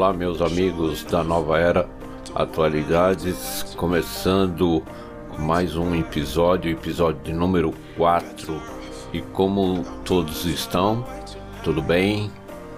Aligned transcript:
Olá, 0.00 0.14
meus 0.14 0.40
amigos 0.40 1.04
da 1.04 1.22
Nova 1.22 1.58
Era 1.58 1.86
Atualidades, 2.34 3.62
começando 3.76 4.82
mais 5.38 5.76
um 5.76 5.94
episódio, 5.94 6.70
episódio 6.70 7.22
de 7.22 7.34
número 7.34 7.74
4. 7.98 8.62
E 9.12 9.20
como 9.20 9.84
todos 10.02 10.46
estão? 10.46 11.06
Tudo 11.62 11.82
bem? 11.82 12.30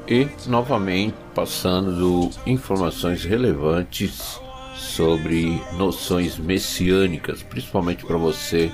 E 0.09 0.27
novamente 0.49 1.15
passando 1.33 2.29
informações 2.45 3.23
relevantes 3.25 4.41
sobre 4.75 5.63
noções 5.75 6.37
messiânicas, 6.37 7.41
principalmente 7.41 8.05
para 8.05 8.17
você 8.17 8.69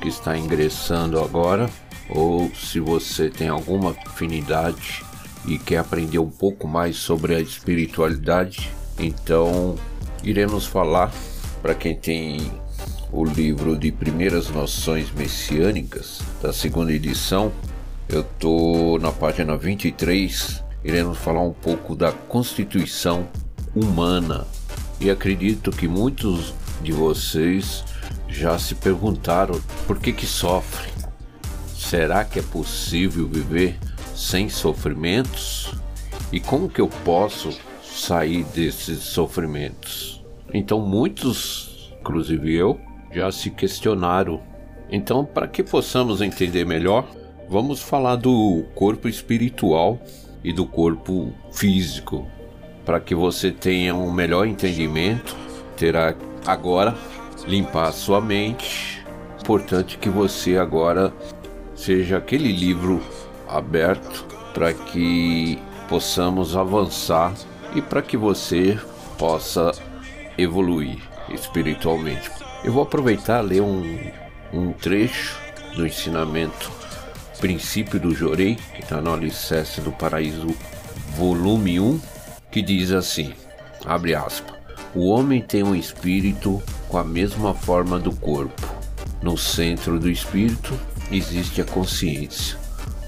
que 0.00 0.08
está 0.08 0.38
ingressando 0.38 1.22
agora 1.22 1.68
ou 2.08 2.50
se 2.54 2.80
você 2.80 3.28
tem 3.28 3.48
alguma 3.48 3.94
afinidade 4.06 5.09
e 5.46 5.58
quer 5.58 5.78
aprender 5.78 6.18
um 6.18 6.30
pouco 6.30 6.68
mais 6.68 6.96
sobre 6.96 7.34
a 7.34 7.40
espiritualidade, 7.40 8.70
então 8.98 9.76
iremos 10.22 10.66
falar 10.66 11.12
para 11.62 11.74
quem 11.74 11.96
tem 11.96 12.52
o 13.12 13.24
livro 13.24 13.76
de 13.76 13.90
Primeiras 13.90 14.48
Noções 14.48 15.10
Messiânicas, 15.10 16.20
da 16.40 16.52
segunda 16.52 16.92
edição. 16.92 17.52
Eu 18.08 18.22
tô 18.22 18.98
na 19.00 19.10
página 19.10 19.56
23, 19.56 20.62
iremos 20.84 21.18
falar 21.18 21.42
um 21.42 21.52
pouco 21.52 21.96
da 21.96 22.12
constituição 22.12 23.26
humana. 23.74 24.46
E 25.00 25.10
acredito 25.10 25.70
que 25.70 25.88
muitos 25.88 26.54
de 26.82 26.92
vocês 26.92 27.84
já 28.28 28.58
se 28.58 28.74
perguntaram 28.74 29.60
por 29.86 29.98
que 29.98 30.12
que 30.12 30.26
sofre. 30.26 30.88
Será 31.74 32.24
que 32.24 32.38
é 32.38 32.42
possível 32.42 33.26
viver 33.26 33.78
sem 34.20 34.50
sofrimentos? 34.50 35.72
E 36.30 36.38
como 36.38 36.68
que 36.68 36.80
eu 36.80 36.88
posso 36.88 37.58
sair 37.82 38.44
desses 38.44 38.98
sofrimentos? 38.98 40.22
Então 40.52 40.78
muitos, 40.78 41.94
inclusive 41.98 42.54
eu, 42.54 42.78
já 43.10 43.32
se 43.32 43.50
questionaram. 43.50 44.40
Então, 44.90 45.24
para 45.24 45.48
que 45.48 45.62
possamos 45.62 46.20
entender 46.20 46.66
melhor, 46.66 47.08
vamos 47.48 47.80
falar 47.80 48.16
do 48.16 48.64
corpo 48.74 49.08
espiritual 49.08 49.98
e 50.44 50.52
do 50.52 50.66
corpo 50.66 51.32
físico. 51.50 52.26
Para 52.84 53.00
que 53.00 53.14
você 53.14 53.50
tenha 53.50 53.94
um 53.94 54.12
melhor 54.12 54.46
entendimento, 54.46 55.34
terá 55.76 56.14
agora 56.46 56.94
limpar 57.46 57.88
a 57.88 57.92
sua 57.92 58.20
mente. 58.20 59.02
Importante 59.40 59.96
que 59.96 60.10
você 60.10 60.58
agora 60.58 61.12
seja 61.74 62.18
aquele 62.18 62.52
livro 62.52 63.00
aberto 63.56 64.24
para 64.54 64.72
que 64.72 65.58
possamos 65.88 66.56
avançar 66.56 67.34
e 67.74 67.82
para 67.82 68.02
que 68.02 68.16
você 68.16 68.78
possa 69.18 69.72
evoluir 70.36 70.98
espiritualmente. 71.28 72.30
Eu 72.64 72.72
vou 72.72 72.82
aproveitar 72.82 73.40
ler 73.40 73.62
um, 73.62 74.10
um 74.52 74.72
trecho 74.72 75.38
do 75.76 75.86
ensinamento 75.86 76.80
Princípio 77.40 77.98
do 77.98 78.14
Jorei, 78.14 78.56
que 78.74 78.82
está 78.82 79.00
no 79.00 79.14
Alicerce 79.14 79.80
do 79.80 79.90
Paraíso, 79.90 80.54
volume 81.16 81.80
1, 81.80 81.98
que 82.50 82.60
diz 82.60 82.92
assim: 82.92 83.32
abre 83.86 84.14
aspas. 84.14 84.54
O 84.94 85.08
homem 85.08 85.40
tem 85.40 85.62
um 85.62 85.74
espírito 85.74 86.62
com 86.86 86.98
a 86.98 87.04
mesma 87.04 87.54
forma 87.54 87.98
do 87.98 88.12
corpo. 88.12 88.68
No 89.22 89.38
centro 89.38 89.98
do 89.98 90.10
espírito 90.10 90.78
existe 91.10 91.62
a 91.62 91.64
consciência. 91.64 92.58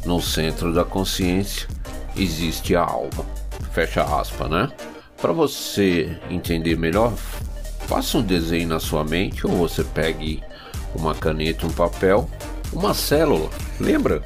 No 0.05 0.21
centro 0.21 0.75
da 0.75 0.85
consciência 0.85 1.69
existe 2.17 2.75
a 2.75 2.83
alma. 2.83 3.25
Fecha 3.73 4.03
aspas, 4.03 4.51
né? 4.51 4.69
Para 5.21 5.33
você 5.33 6.19
entender 6.29 6.77
melhor, 6.77 7.13
faça 7.87 8.19
um 8.19 8.23
desenho 8.23 8.69
na 8.69 8.81
sua 8.81 9.05
mente 9.05 9.47
ou 9.47 9.53
você 9.53 9.85
pegue 9.85 10.43
uma 10.95 11.15
caneta, 11.15 11.67
um 11.67 11.73
papel, 11.73 12.29
uma 12.73 12.93
célula. 12.95 13.49
Lembra? 13.79 14.23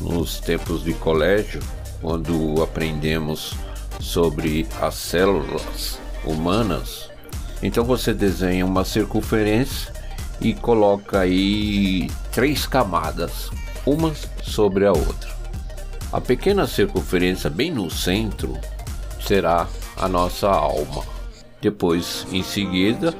Nos 0.00 0.38
tempos 0.38 0.84
de 0.84 0.92
colégio, 0.94 1.60
quando 2.00 2.62
aprendemos 2.62 3.54
sobre 3.98 4.68
as 4.80 4.94
células 4.94 5.98
humanas, 6.24 7.10
então 7.60 7.82
você 7.84 8.14
desenha 8.14 8.64
uma 8.64 8.84
circunferência 8.84 9.92
e 10.40 10.54
coloca 10.54 11.18
aí 11.18 12.08
três 12.30 12.64
camadas 12.64 13.50
uma 13.88 14.12
sobre 14.42 14.86
a 14.86 14.92
outra. 14.92 15.30
A 16.12 16.20
pequena 16.20 16.66
circunferência 16.66 17.48
bem 17.48 17.70
no 17.70 17.90
centro 17.90 18.58
será 19.20 19.66
a 19.96 20.08
nossa 20.08 20.48
alma. 20.48 21.04
Depois, 21.60 22.26
em 22.30 22.42
seguida, 22.42 23.14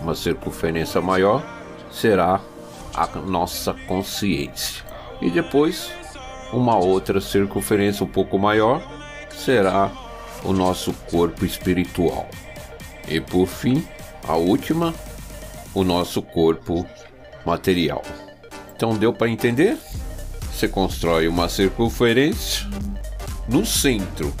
uma 0.00 0.14
circunferência 0.14 1.00
maior 1.00 1.42
será 1.90 2.40
a 2.94 3.06
nossa 3.18 3.74
consciência. 3.86 4.84
E 5.20 5.30
depois, 5.30 5.90
uma 6.52 6.76
outra 6.76 7.20
circunferência 7.20 8.04
um 8.04 8.08
pouco 8.08 8.38
maior 8.38 8.82
será 9.30 9.90
o 10.44 10.52
nosso 10.52 10.92
corpo 11.10 11.44
espiritual. 11.44 12.28
E 13.08 13.20
por 13.20 13.46
fim, 13.46 13.86
a 14.26 14.34
última, 14.34 14.92
o 15.74 15.84
nosso 15.84 16.20
corpo 16.22 16.86
material. 17.44 18.02
Então 18.82 18.98
deu 18.98 19.12
para 19.12 19.28
entender? 19.28 19.78
Você 20.52 20.66
constrói 20.66 21.28
uma 21.28 21.48
circunferência. 21.48 22.68
No 23.48 23.64
centro 23.64 24.34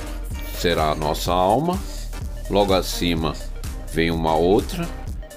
será 0.58 0.90
a 0.90 0.96
nossa 0.96 1.32
alma. 1.32 1.78
Logo 2.50 2.74
acima 2.74 3.34
vem 3.92 4.10
uma 4.10 4.34
outra, 4.34 4.84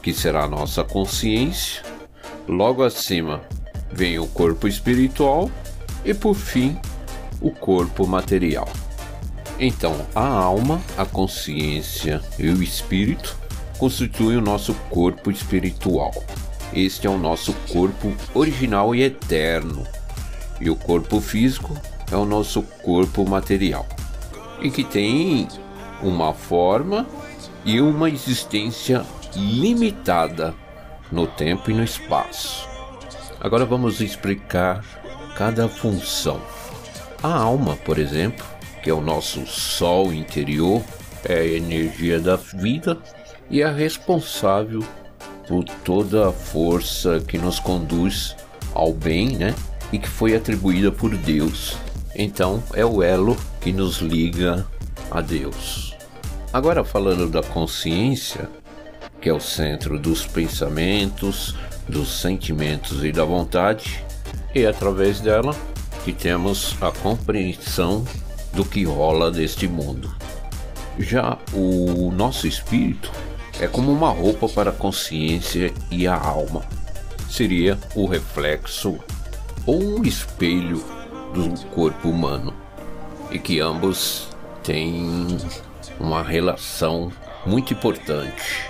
que 0.02 0.12
será 0.12 0.46
a 0.46 0.48
nossa 0.48 0.84
consciência. 0.84 1.84
Logo 2.48 2.82
acima 2.82 3.44
vem 3.92 4.18
o 4.18 4.26
corpo 4.26 4.68
espiritual 4.68 5.52
e 6.04 6.12
por 6.12 6.34
fim 6.34 6.76
o 7.40 7.52
corpo 7.52 8.08
material. 8.08 8.68
Então, 9.60 10.04
a 10.16 10.28
alma, 10.28 10.82
a 10.98 11.06
consciência 11.06 12.24
e 12.40 12.50
o 12.50 12.64
espírito 12.64 13.38
constituem 13.78 14.38
o 14.38 14.42
nosso 14.42 14.74
corpo 14.90 15.30
espiritual. 15.30 16.12
Este 16.74 17.08
é 17.08 17.10
o 17.10 17.18
nosso 17.18 17.54
corpo 17.72 18.14
original 18.34 18.94
e 18.94 19.04
eterno. 19.04 19.86
E 20.60 20.70
o 20.70 20.76
corpo 20.76 21.20
físico 21.20 21.76
é 22.12 22.16
o 22.16 22.26
nosso 22.26 22.62
corpo 22.62 23.28
material. 23.28 23.88
E 24.62 24.70
que 24.70 24.84
tem 24.84 25.48
uma 26.02 26.34
forma 26.34 27.06
e 27.64 27.82
uma 27.82 28.10
existência 28.10 29.06
limitada 29.36 30.54
no 31.12 31.28
tempo 31.28 31.72
e 31.72 31.74
no 31.74 31.84
espaço. 31.84 32.68
Agora 33.40 33.66
vamos 33.66 34.02
explicar 34.02 34.84
cada 35.36 35.68
função. 35.68 36.42
A 37.22 37.34
alma, 37.34 37.76
por 37.76 37.98
exemplo, 37.98 38.46
que 38.82 38.90
é 38.90 38.94
o 38.94 39.02
nosso 39.02 39.46
sol 39.46 40.14
interior, 40.14 40.82
é 41.24 41.40
a 41.40 41.46
energia 41.46 42.20
da 42.20 42.36
vida 42.36 42.98
e 43.50 43.62
é 43.62 43.72
responsável 43.72 44.84
por 45.48 45.64
toda 45.64 46.30
a 46.30 46.32
força 46.32 47.20
que 47.20 47.38
nos 47.38 47.60
conduz 47.60 48.36
ao 48.74 48.94
bem, 48.94 49.36
né? 49.38 49.54
E 49.92 50.00
que 50.00 50.10
foi 50.10 50.36
atribuída 50.36 50.92
por 50.92 51.16
Deus. 51.16 51.78
Então 52.16 52.64
é 52.74 52.86
o 52.86 53.04
elo 53.04 53.38
que 53.62 53.72
nos 53.72 53.98
liga 54.00 54.66
a 55.12 55.22
Deus. 55.22 55.96
Agora 56.52 56.84
falando 56.84 57.30
da 57.30 57.44
consciência, 57.44 58.50
que 59.22 59.30
é 59.30 59.34
o 59.34 59.40
centro 59.40 60.00
dos 60.00 60.26
pensamentos, 60.26 61.56
dos 61.88 62.22
sentimentos 62.22 63.04
e 63.04 63.12
da 63.12 63.26
vontade, 63.26 64.04
e 64.54 64.66
através 64.66 65.20
dela 65.20 65.56
que 66.04 66.14
temos 66.14 66.76
a 66.82 66.92
compreensão 66.92 68.06
do 68.54 68.64
que 68.64 68.84
rola 68.84 69.32
neste 69.32 69.68
mundo. 69.68 70.16
Já 70.98 71.38
o 71.52 72.12
nosso 72.12 72.48
espírito 72.48 73.12
é 73.60 73.68
como 73.68 73.92
uma 73.92 74.10
roupa 74.10 74.48
para 74.50 74.70
a 74.70 74.74
consciência 74.74 75.74
e 75.90 76.08
a 76.08 76.16
alma. 76.16 76.64
Seria 77.30 77.78
o 77.96 78.06
reflexo 78.06 78.98
ou 79.66 79.82
um 79.82 80.04
espelho 80.04 80.84
do 81.34 81.60
corpo 81.72 82.10
humano, 82.10 82.54
e 83.32 83.40
que 83.40 83.60
ambos 83.60 84.30
têm 84.64 85.28
uma 86.00 86.22
relação 86.22 87.12
muito 87.46 87.74
importante. 87.74 88.70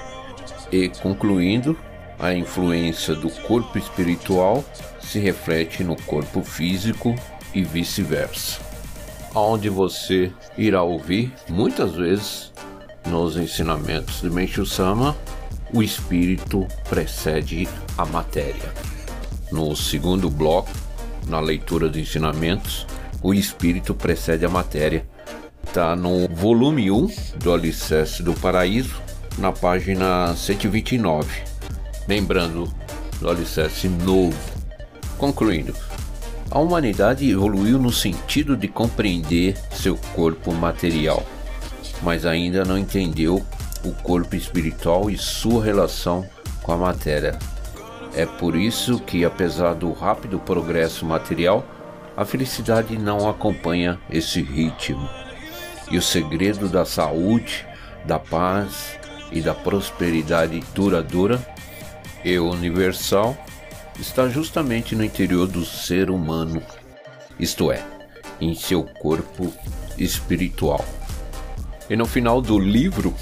E 0.72 0.90
concluindo, 0.90 1.78
a 2.18 2.34
influência 2.34 3.14
do 3.14 3.30
corpo 3.30 3.78
espiritual 3.78 4.64
se 5.00 5.20
reflete 5.20 5.84
no 5.84 5.96
corpo 6.04 6.42
físico 6.42 7.14
e 7.54 7.64
vice-versa. 7.64 8.60
Onde 9.34 9.70
você 9.70 10.32
irá 10.58 10.82
ouvir 10.82 11.34
muitas 11.50 11.94
vezes 11.94 12.54
nos 13.06 13.38
ensinamentos 13.38 14.22
de 14.22 14.30
Meishu 14.30 14.66
Sama, 14.66 15.16
o 15.74 15.82
espírito 15.84 16.68
precede 16.90 17.68
a 17.98 18.06
matéria. 18.06 18.74
No 19.52 19.76
segundo 19.76 20.30
bloco, 20.30 20.70
na 21.28 21.40
leitura 21.40 21.88
dos 21.88 21.98
ensinamentos, 21.98 22.88
o 23.22 23.34
espírito 23.34 23.94
precede 23.94 24.46
a 24.46 24.50
matéria. 24.50 25.06
está 25.66 25.96
no 25.96 26.28
volume 26.30 26.90
1 26.90 27.10
do 27.38 27.52
Alicerce 27.52 28.24
do 28.24 28.34
Paraíso, 28.34 29.02
na 29.38 29.52
página 29.52 30.34
129. 30.36 31.28
Lembrando 32.08 32.72
do 33.20 33.30
Alicerce 33.30 33.90
novo. 33.90 34.38
Concluindo, 35.18 35.76
a 36.52 36.60
humanidade 36.60 37.30
evoluiu 37.30 37.80
no 37.80 37.92
sentido 37.92 38.56
de 38.56 38.68
compreender 38.68 39.58
seu 39.72 39.98
corpo 40.14 40.54
material, 40.54 41.26
mas 42.06 42.24
ainda 42.24 42.64
não 42.64 42.78
entendeu 42.78 43.44
o 43.84 43.92
corpo 43.92 44.36
espiritual 44.36 45.10
e 45.10 45.18
sua 45.18 45.64
relação 45.64 46.24
com 46.62 46.72
a 46.72 46.78
matéria. 46.78 47.40
É 48.14 48.28
por 48.28 48.56
isso 48.56 49.00
que, 49.00 49.26
apesar 49.26 49.74
do 49.74 49.92
rápido 49.92 50.38
progresso 50.38 51.04
material, 51.04 51.66
a 52.16 52.24
felicidade 52.24 52.96
não 52.96 53.28
acompanha 53.28 54.00
esse 54.08 54.40
ritmo. 54.44 55.10
E 55.90 55.98
o 55.98 56.02
segredo 56.02 56.70
da 56.70 56.86
saúde, 56.86 57.66
da 58.06 58.20
paz 58.20 59.00
e 59.32 59.42
da 59.42 59.56
prosperidade 59.56 60.64
duradoura 60.76 61.44
e 62.24 62.38
universal 62.38 63.36
está 64.00 64.30
justamente 64.30 64.96
no 64.96 65.04
interior 65.04 65.48
do 65.48 65.66
ser 65.66 66.12
humano, 66.12 66.62
isto 67.40 67.72
é, 67.72 67.84
em 68.40 68.54
seu 68.54 68.84
corpo 68.84 69.52
espiritual. 69.98 70.86
E 71.90 71.96
no 71.96 72.06
final 72.08 72.42
do 72.42 72.58
livro, 72.58 73.14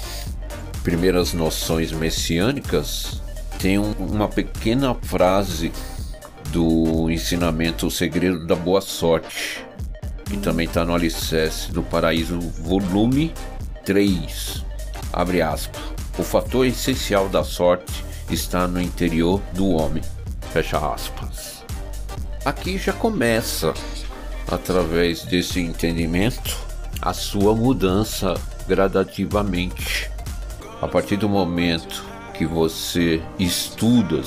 Primeiras 0.82 1.34
Noções 1.34 1.92
Messiânicas, 1.92 3.20
tem 3.58 3.78
um, 3.78 3.92
uma 3.92 4.26
pequena 4.26 4.94
frase 4.94 5.70
do 6.50 7.10
ensinamento 7.10 7.86
O 7.86 7.90
Segredo 7.90 8.46
da 8.46 8.54
Boa 8.54 8.80
Sorte, 8.80 9.64
que 10.24 10.38
também 10.38 10.66
está 10.66 10.82
no 10.84 10.94
Alicerce 10.94 11.70
do 11.72 11.82
Paraíso, 11.82 12.40
volume 12.40 13.34
3. 13.84 14.64
Abre 15.12 15.42
aspas. 15.42 15.82
O 16.18 16.22
fator 16.22 16.64
essencial 16.64 17.28
da 17.28 17.44
sorte 17.44 18.04
está 18.30 18.66
no 18.66 18.80
interior 18.80 19.42
do 19.52 19.68
homem. 19.68 20.02
Fecha 20.52 20.78
aspas. 20.78 21.62
Aqui 22.44 22.78
já 22.78 22.92
começa, 22.92 23.74
através 24.50 25.22
desse 25.24 25.60
entendimento, 25.60 26.56
a 27.02 27.12
sua 27.12 27.54
mudança 27.54 28.34
gradativamente. 28.66 30.10
A 30.80 30.88
partir 30.88 31.16
do 31.16 31.28
momento 31.28 32.04
que 32.34 32.44
você 32.44 33.22
estuda 33.38 34.22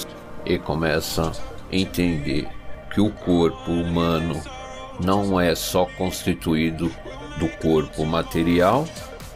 e 0.46 0.58
começa 0.58 1.32
a 1.32 1.76
entender 1.76 2.48
que 2.94 3.02
o 3.02 3.12
corpo 3.12 3.72
humano 3.72 4.42
não 5.04 5.40
é 5.40 5.54
só 5.54 5.86
constituído 5.98 6.92
do 7.38 7.48
corpo 7.62 8.06
material, 8.06 8.88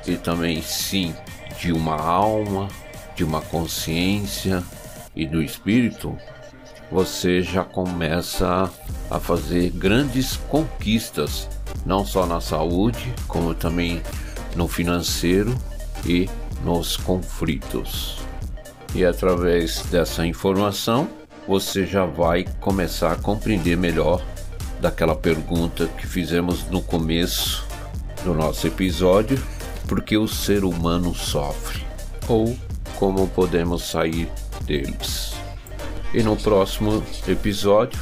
e 0.07 0.15
também 0.15 0.62
sim 0.62 1.13
de 1.59 1.71
uma 1.71 1.95
alma, 1.95 2.68
de 3.15 3.24
uma 3.24 3.42
consciência 3.42 4.63
e 5.15 5.27
do 5.27 5.42
espírito, 5.42 6.18
você 6.92 7.42
já 7.42 7.63
começa 7.63 8.69
a 9.09 9.19
fazer 9.19 9.69
grandes 9.69 10.38
conquistas, 10.50 11.48
não 11.86 12.06
só 12.06 12.25
na 12.25 12.42
saúde, 12.42 13.13
como 13.27 13.53
também 13.53 14.01
no 14.56 14.68
financeiro 14.68 15.56
e 16.06 16.30
nos 16.63 16.98
conflitos. 16.98 18.19
E 18.94 19.06
através 19.06 19.83
dessa 19.83 20.25
informação, 20.25 21.09
você 21.48 21.86
já 21.86 22.06
vai 22.06 22.45
começar 22.59 23.13
a 23.13 23.15
compreender 23.15 23.77
melhor 23.77 24.24
daquela 24.80 25.15
pergunta 25.15 25.88
que 25.88 26.07
fizemos 26.07 26.65
no 26.69 26.81
começo 26.81 27.65
do 28.24 28.33
nosso 28.33 28.68
episódio: 28.68 29.42
por 29.88 30.01
que 30.01 30.18
o 30.18 30.27
ser 30.27 30.63
humano 30.63 31.15
sofre? 31.15 31.86
Ou 32.27 32.56
como 32.95 33.27
podemos 33.27 33.83
sair 33.83 34.30
deles? 34.65 35.33
E 36.13 36.21
no 36.21 36.36
próximo 36.36 37.03
episódio 37.27 38.00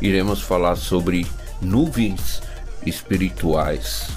iremos 0.00 0.40
falar 0.40 0.76
sobre 0.76 1.26
nuvens 1.60 2.40
espirituais, 2.86 4.08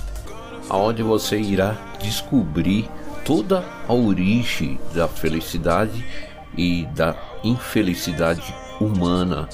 aonde 0.73 1.03
você 1.03 1.39
irá 1.39 1.77
descobrir 2.01 2.89
toda 3.23 3.63
a 3.87 3.93
origem 3.93 4.79
da 4.91 5.07
felicidade 5.07 6.03
e 6.57 6.87
da 6.95 7.15
infelicidade 7.43 8.55
humana. 8.81 9.47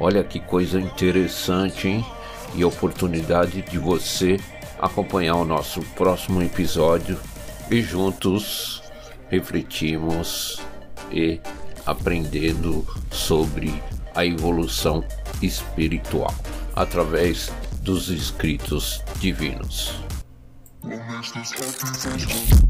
Olha 0.00 0.24
que 0.24 0.40
coisa 0.40 0.80
interessante, 0.80 1.88
hein? 1.88 2.06
E 2.54 2.64
oportunidade 2.64 3.60
de 3.60 3.78
você 3.78 4.40
acompanhar 4.78 5.34
o 5.34 5.44
nosso 5.44 5.82
próximo 5.94 6.42
episódio 6.42 7.18
e 7.70 7.82
juntos 7.82 8.82
refletimos 9.28 10.58
e 11.12 11.38
aprendendo 11.84 12.82
sobre 13.10 13.74
a 14.14 14.24
evolução 14.24 15.04
espiritual 15.42 16.34
através 16.74 17.52
dos 17.82 18.08
escritos 18.08 19.02
divinos. 19.20 20.15
What 20.86 21.04
makes 21.08 21.32
this 21.32 21.50
happy 21.50 22.20
for 22.20 22.65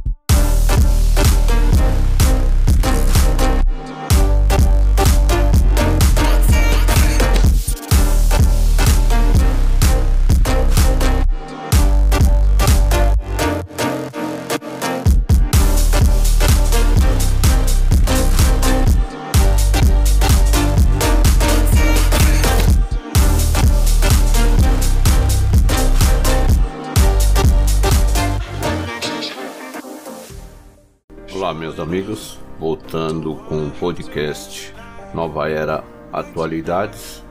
meus 31.77 31.81
amigos, 31.81 32.39
voltando 32.59 33.35
com 33.49 33.67
o 33.67 33.71
podcast 33.71 34.73
Nova 35.13 35.51
Era 35.51 35.85
Atualidades. 36.11 37.23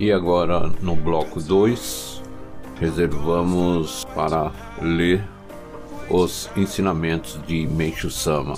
E 0.00 0.10
agora 0.10 0.68
no 0.80 0.96
bloco 0.96 1.40
2, 1.40 2.22
reservamos 2.80 4.04
para 4.14 4.50
ler 4.82 5.22
os 6.10 6.50
ensinamentos 6.56 7.40
de 7.46 7.68
Meishu 7.68 8.10
Sama. 8.10 8.54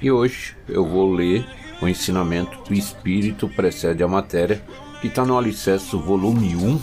E 0.00 0.10
hoje 0.10 0.56
eu 0.66 0.86
vou 0.86 1.12
ler 1.12 1.46
o 1.82 1.86
ensinamento 1.86 2.58
O 2.70 2.74
Espírito 2.74 3.48
Precede 3.50 4.02
a 4.02 4.08
Matéria, 4.08 4.64
que 5.02 5.08
está 5.08 5.26
no 5.26 5.36
Alicerce 5.36 5.94
volume 5.94 6.56
1, 6.56 6.80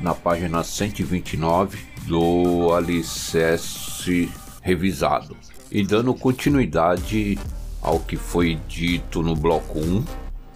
na 0.00 0.14
página 0.14 0.62
129 0.62 1.78
do 2.06 2.74
Alicerce 2.74 4.30
Revisado. 4.60 5.34
E 5.74 5.82
dando 5.82 6.14
continuidade 6.14 7.38
ao 7.80 7.98
que 7.98 8.14
foi 8.14 8.60
dito 8.68 9.22
no 9.22 9.34
bloco 9.34 9.78
1, 9.78 10.04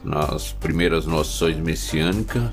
nas 0.04 0.52
primeiras 0.52 1.06
noções 1.06 1.56
messiânicas, 1.56 2.50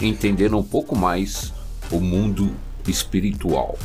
entendendo 0.00 0.56
um 0.56 0.62
pouco 0.62 0.96
mais 0.96 1.52
o 1.90 2.00
mundo 2.00 2.50
espiritual 2.86 3.78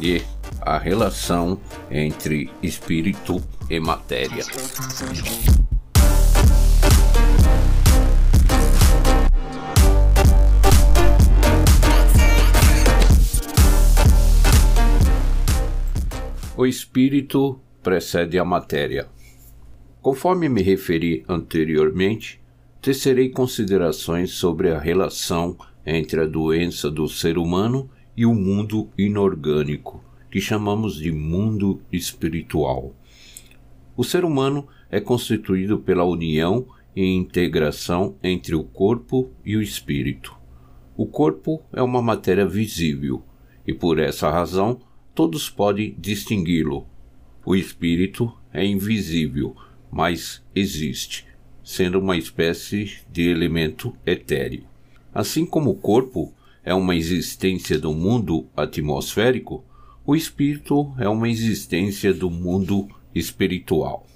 e 0.00 0.22
a 0.62 0.78
relação 0.78 1.60
entre 1.90 2.50
espírito 2.62 3.42
e 3.68 3.78
matéria. 3.78 4.42
O 16.58 16.64
espírito 16.64 17.60
precede 17.82 18.38
a 18.38 18.44
matéria. 18.44 19.10
Conforme 20.00 20.48
me 20.48 20.62
referi 20.62 21.22
anteriormente, 21.28 22.40
tecerei 22.80 23.28
considerações 23.28 24.30
sobre 24.30 24.70
a 24.70 24.78
relação 24.78 25.54
entre 25.84 26.22
a 26.22 26.24
doença 26.24 26.90
do 26.90 27.06
ser 27.08 27.36
humano 27.36 27.90
e 28.16 28.24
o 28.24 28.34
mundo 28.34 28.88
inorgânico, 28.96 30.02
que 30.30 30.40
chamamos 30.40 30.96
de 30.96 31.12
mundo 31.12 31.82
espiritual. 31.92 32.94
O 33.94 34.02
ser 34.02 34.24
humano 34.24 34.66
é 34.90 34.98
constituído 34.98 35.78
pela 35.80 36.04
união 36.04 36.66
e 36.96 37.04
integração 37.04 38.16
entre 38.22 38.54
o 38.54 38.64
corpo 38.64 39.30
e 39.44 39.58
o 39.58 39.60
espírito. 39.60 40.34
O 40.96 41.04
corpo 41.04 41.60
é 41.70 41.82
uma 41.82 42.00
matéria 42.00 42.46
visível 42.46 43.22
e, 43.66 43.74
por 43.74 43.98
essa 43.98 44.30
razão, 44.30 44.80
todos 45.16 45.48
podem 45.48 45.96
distingui-lo. 45.98 46.86
O 47.42 47.56
espírito 47.56 48.30
é 48.52 48.66
invisível, 48.66 49.56
mas 49.90 50.42
existe, 50.54 51.26
sendo 51.64 51.98
uma 51.98 52.18
espécie 52.18 52.98
de 53.10 53.26
elemento 53.26 53.96
etéreo. 54.04 54.64
Assim 55.14 55.46
como 55.46 55.70
o 55.70 55.74
corpo 55.74 56.34
é 56.62 56.74
uma 56.74 56.94
existência 56.94 57.78
do 57.78 57.94
mundo 57.94 58.46
atmosférico, 58.54 59.64
O 60.08 60.14
espírito 60.14 60.94
é 61.00 61.08
uma 61.08 61.28
existência 61.28 62.14
do 62.14 62.30
mundo 62.30 62.86
espiritual. 63.12 64.06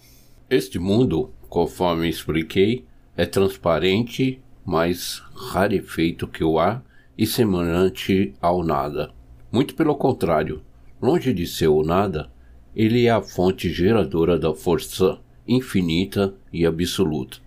Este 0.49 0.79
mundo, 0.79 1.33
conforme 1.49 2.09
expliquei, 2.09 2.85
é 3.17 3.27
transparente, 3.27 4.41
mais 4.65 5.21
rarefeito 5.35 6.29
que 6.29 6.45
o 6.45 6.61
ar 6.61 6.85
e 7.19 7.27
semelhante 7.27 8.33
ao 8.41 8.63
nada. 8.63 9.13
Muito 9.51 9.75
pelo 9.75 9.97
contrário, 9.97 10.63
longe 11.01 11.33
de 11.33 11.47
ser 11.47 11.69
o 11.69 11.83
nada, 11.83 12.31
ele 12.75 13.07
é 13.07 13.11
a 13.11 13.23
fonte 13.23 13.73
geradora 13.73 14.39
da 14.39 14.55
força 14.55 15.19
infinita 15.47 16.35
e 16.53 16.65
absoluta, 16.65 17.39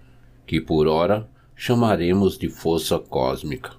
que 0.46 0.60
por 0.60 0.88
ora 0.88 1.30
chamaremos 1.56 2.38
de 2.38 2.50
força 2.50 3.00
cósmica. 3.00 3.72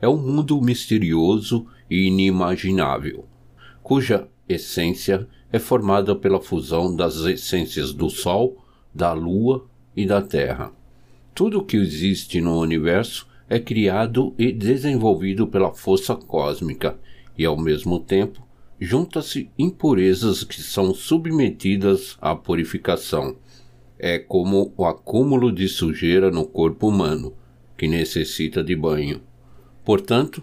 É 0.00 0.08
um 0.08 0.16
mundo 0.16 0.60
misterioso 0.60 1.66
e 1.88 2.08
inimaginável, 2.08 3.24
cuja 3.82 4.28
essência 4.48 5.26
é 5.52 5.58
formada 5.58 6.14
pela 6.14 6.40
fusão 6.40 6.94
das 6.94 7.16
essências 7.24 7.92
do 7.92 8.10
Sol, 8.10 8.62
da 8.92 9.12
Lua 9.12 9.64
e 9.96 10.04
da 10.04 10.20
Terra. 10.20 10.72
Tudo 11.34 11.60
o 11.60 11.64
que 11.64 11.76
existe 11.76 12.40
no 12.40 12.60
universo 12.60 13.26
é 13.48 13.58
criado 13.58 14.34
e 14.38 14.52
desenvolvido 14.52 15.46
pela 15.46 15.72
força 15.72 16.14
cósmica 16.14 16.98
e, 17.36 17.44
ao 17.44 17.56
mesmo 17.56 17.98
tempo, 18.00 18.46
junta-se 18.84 19.50
impurezas 19.58 20.44
que 20.44 20.62
são 20.62 20.94
submetidas 20.94 22.18
à 22.20 22.34
purificação. 22.36 23.36
É 23.98 24.18
como 24.18 24.74
o 24.76 24.84
acúmulo 24.84 25.50
de 25.50 25.66
sujeira 25.68 26.30
no 26.30 26.44
corpo 26.44 26.88
humano, 26.88 27.34
que 27.78 27.88
necessita 27.88 28.62
de 28.62 28.76
banho. 28.76 29.22
Portanto, 29.84 30.42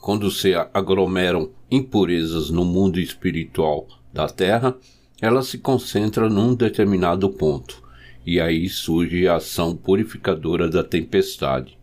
quando 0.00 0.30
se 0.30 0.54
aglomeram 0.72 1.50
impurezas 1.70 2.48
no 2.48 2.64
mundo 2.64 3.00
espiritual 3.00 3.88
da 4.12 4.28
Terra, 4.28 4.76
ela 5.20 5.42
se 5.42 5.58
concentra 5.58 6.28
num 6.28 6.54
determinado 6.54 7.28
ponto, 7.28 7.82
e 8.24 8.40
aí 8.40 8.68
surge 8.68 9.26
a 9.26 9.36
ação 9.36 9.76
purificadora 9.76 10.68
da 10.68 10.84
tempestade, 10.84 11.76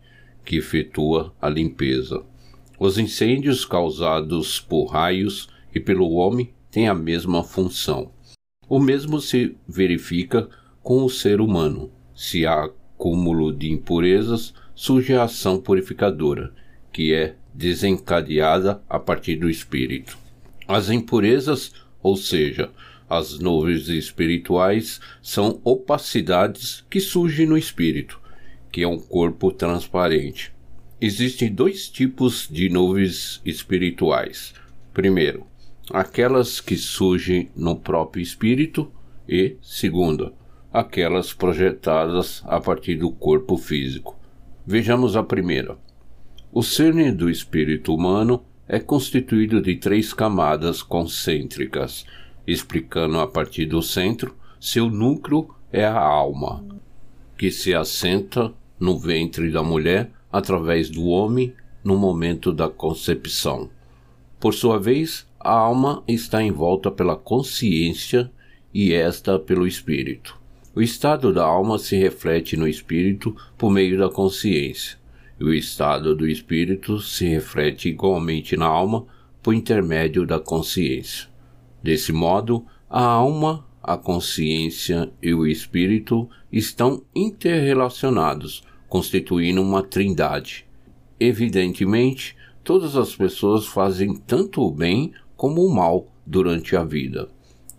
que 0.44 0.56
efetua 0.56 1.34
a 1.40 1.48
limpeza. 1.48 2.22
Os 2.78 2.96
incêndios 2.98 3.64
causados 3.64 4.58
por 4.58 4.86
raios 4.86 5.48
e 5.74 5.80
pelo 5.80 6.10
homem 6.12 6.52
têm 6.70 6.88
a 6.88 6.94
mesma 6.94 7.42
função. 7.42 8.10
O 8.68 8.78
mesmo 8.78 9.20
se 9.20 9.56
verifica 9.66 10.48
com 10.82 11.04
o 11.04 11.10
ser 11.10 11.40
humano. 11.40 11.90
Se 12.14 12.46
há 12.46 12.64
acúmulo 12.64 13.52
de 13.52 13.70
impurezas, 13.70 14.52
surge 14.74 15.14
a 15.14 15.24
ação 15.24 15.60
purificadora, 15.60 16.52
que 16.92 17.14
é 17.14 17.36
desencadeada 17.54 18.82
a 18.88 18.98
partir 18.98 19.36
do 19.36 19.48
espírito. 19.48 20.18
As 20.66 20.90
impurezas, 20.90 21.72
ou 22.02 22.16
seja, 22.16 22.70
as 23.08 23.38
nuvens 23.38 23.88
espirituais, 23.88 25.00
são 25.22 25.60
opacidades 25.64 26.84
que 26.90 27.00
surgem 27.00 27.46
no 27.46 27.56
espírito, 27.56 28.20
que 28.70 28.82
é 28.82 28.88
um 28.88 28.98
corpo 28.98 29.50
transparente. 29.50 30.52
Existem 31.00 31.52
dois 31.52 31.88
tipos 31.88 32.48
de 32.50 32.68
nuvens 32.68 33.40
espirituais. 33.44 34.52
Primeiro, 34.92 35.46
aquelas 35.92 36.60
que 36.60 36.76
surgem 36.76 37.50
no 37.56 37.76
próprio 37.76 38.22
espírito 38.22 38.90
e, 39.28 39.56
segunda, 39.62 40.32
aquelas 40.72 41.32
projetadas 41.32 42.42
a 42.46 42.60
partir 42.60 42.96
do 42.96 43.10
corpo 43.10 43.56
físico. 43.56 44.18
Vejamos 44.66 45.16
a 45.16 45.22
primeira. 45.22 45.78
O 46.52 46.62
cerne 46.62 47.12
do 47.12 47.30
espírito 47.30 47.94
humano 47.94 48.44
é 48.66 48.78
constituído 48.78 49.60
de 49.60 49.76
três 49.76 50.12
camadas 50.12 50.82
concêntricas, 50.82 52.04
explicando 52.46 53.18
a 53.18 53.26
partir 53.26 53.66
do 53.66 53.82
centro, 53.82 54.36
seu 54.60 54.90
núcleo 54.90 55.48
é 55.72 55.84
a 55.84 55.98
alma, 55.98 56.64
que 57.36 57.50
se 57.50 57.74
assenta 57.74 58.52
no 58.78 58.98
ventre 58.98 59.50
da 59.50 59.62
mulher 59.62 60.10
através 60.32 60.88
do 60.90 61.06
homem 61.06 61.54
no 61.82 61.96
momento 61.96 62.52
da 62.52 62.68
concepção. 62.68 63.70
Por 64.40 64.54
sua 64.54 64.78
vez, 64.78 65.27
a 65.48 65.52
alma 65.52 66.02
está 66.06 66.42
envolta 66.42 66.90
pela 66.90 67.16
consciência 67.16 68.30
e 68.72 68.92
esta 68.92 69.38
pelo 69.38 69.66
espírito. 69.66 70.38
O 70.74 70.82
estado 70.82 71.32
da 71.32 71.42
alma 71.42 71.78
se 71.78 71.96
reflete 71.96 72.54
no 72.54 72.68
espírito 72.68 73.34
por 73.56 73.70
meio 73.70 73.96
da 73.96 74.10
consciência 74.10 74.98
e 75.40 75.44
o 75.44 75.54
estado 75.54 76.14
do 76.14 76.28
espírito 76.28 77.00
se 77.00 77.26
reflete 77.26 77.88
igualmente 77.88 78.58
na 78.58 78.66
alma 78.66 79.06
por 79.42 79.54
intermédio 79.54 80.26
da 80.26 80.38
consciência. 80.38 81.28
Desse 81.82 82.12
modo, 82.12 82.66
a 82.90 83.02
alma, 83.02 83.66
a 83.82 83.96
consciência 83.96 85.10
e 85.22 85.32
o 85.32 85.46
espírito 85.46 86.28
estão 86.52 87.02
interrelacionados, 87.16 88.62
constituindo 88.86 89.62
uma 89.62 89.82
trindade. 89.82 90.66
Evidentemente, 91.18 92.36
todas 92.62 92.96
as 92.96 93.16
pessoas 93.16 93.64
fazem 93.64 94.14
tanto 94.14 94.60
o 94.60 94.70
bem 94.70 95.14
como 95.38 95.64
o 95.64 95.74
mal 95.74 96.08
durante 96.26 96.76
a 96.76 96.84
vida. 96.84 97.30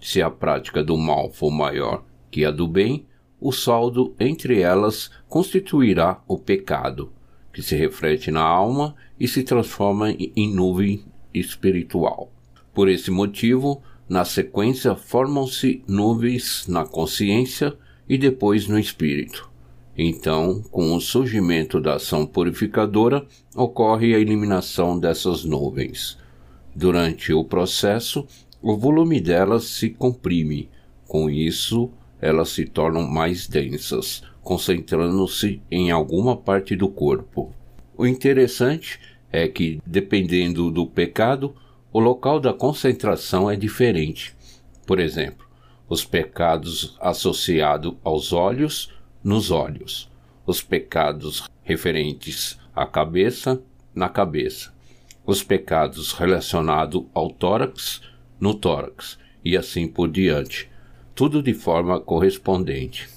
Se 0.02 0.20
a 0.20 0.32
prática 0.32 0.84
do 0.84 0.98
mal 0.98 1.30
for 1.30 1.52
maior 1.52 2.04
que 2.32 2.44
a 2.44 2.50
do 2.50 2.68
bem, 2.68 3.06
o 3.40 3.52
saldo 3.52 4.16
entre 4.20 4.62
elas 4.62 5.12
constituirá 5.28 6.20
o 6.28 6.40
pecado 6.40 7.12
que 7.54 7.62
se 7.62 7.76
reflete 7.76 8.32
na 8.32 8.42
alma 8.42 8.96
e 9.20 9.28
se 9.28 9.44
transforma 9.44 10.12
em 10.12 10.54
nuvem 10.54 11.04
espiritual. 11.34 12.32
Por 12.74 12.88
esse 12.88 13.12
motivo, 13.12 13.82
na 14.08 14.24
sequência 14.24 14.96
formam-se 14.96 15.84
nuvens 15.88 16.68
na 16.68 16.86
consciência 16.86 17.76
e 18.08 18.18
depois 18.18 18.68
no 18.68 18.80
espírito. 18.80 19.50
Então, 19.98 20.62
com 20.72 20.96
o 20.96 21.02
surgimento 21.02 21.82
da 21.82 21.96
ação 21.96 22.26
purificadora, 22.26 23.26
ocorre 23.54 24.16
a 24.16 24.20
eliminação 24.20 24.98
dessas 24.98 25.44
nuvens. 25.44 26.18
Durante 26.80 27.34
o 27.34 27.44
processo, 27.44 28.26
o 28.62 28.78
volume 28.78 29.20
delas 29.20 29.66
se 29.66 29.90
comprime. 29.90 30.70
Com 31.06 31.30
isso, 31.30 31.92
elas 32.22 32.52
se 32.52 32.64
tornam 32.64 33.06
mais 33.06 33.50
densas, 33.50 34.24
concentrando-se 34.42 35.62
em 35.70 35.92
alguma 35.92 36.38
parte 36.38 36.78
do 36.78 36.88
corpo. 36.88 37.54
O 37.98 38.08
interessante 38.08 38.98
é 39.30 39.46
que, 39.46 39.82
dependendo 39.86 40.72
do 40.72 40.88
pecado, 40.88 41.54
o 41.92 42.00
local 42.00 42.40
da 42.40 42.54
concentração 42.54 43.52
é 43.52 43.58
diferente. 43.58 44.34
Por 44.88 45.02
exemplo, 45.02 45.46
os 45.90 46.06
pecados 46.06 46.96
associados 47.02 47.96
aos 48.06 48.32
olhos, 48.32 48.94
nos 49.22 49.52
olhos, 49.52 50.10
os 50.46 50.64
pecados 50.64 51.44
referentes 51.62 52.58
à 52.74 52.86
cabeça, 52.86 53.62
na 53.94 54.08
cabeça, 54.08 54.79
os 55.30 55.44
pecados 55.44 56.12
relacionados 56.14 57.06
ao 57.14 57.30
tórax, 57.30 58.02
no 58.40 58.56
tórax, 58.56 59.20
e 59.46 59.56
assim 59.56 59.88
por 59.88 60.10
diante, 60.10 60.68
tudo 61.14 61.44
de 61.44 61.54
forma 61.54 62.00
correspondente. 62.00 63.08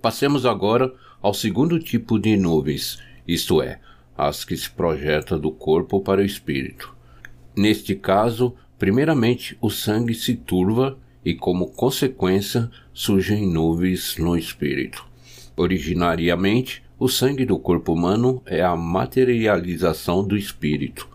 Passemos 0.00 0.44
agora 0.44 0.92
ao 1.20 1.32
segundo 1.32 1.78
tipo 1.78 2.18
de 2.18 2.36
nuvens, 2.36 2.98
isto 3.28 3.62
é, 3.62 3.78
as 4.18 4.44
que 4.44 4.56
se 4.56 4.68
projetam 4.68 5.38
do 5.38 5.52
corpo 5.52 6.00
para 6.00 6.20
o 6.20 6.24
espírito. 6.24 6.92
Neste 7.56 7.94
caso, 7.94 8.56
primeiramente 8.76 9.56
o 9.60 9.70
sangue 9.70 10.14
se 10.14 10.34
turva 10.34 10.98
e, 11.24 11.32
como 11.32 11.68
consequência, 11.68 12.68
surgem 12.92 13.46
nuvens 13.46 14.16
no 14.18 14.36
espírito. 14.36 15.06
Originariamente, 15.56 16.82
o 16.98 17.06
sangue 17.06 17.44
do 17.44 17.56
corpo 17.56 17.92
humano 17.92 18.42
é 18.46 18.60
a 18.62 18.74
materialização 18.74 20.26
do 20.26 20.36
espírito. 20.36 21.11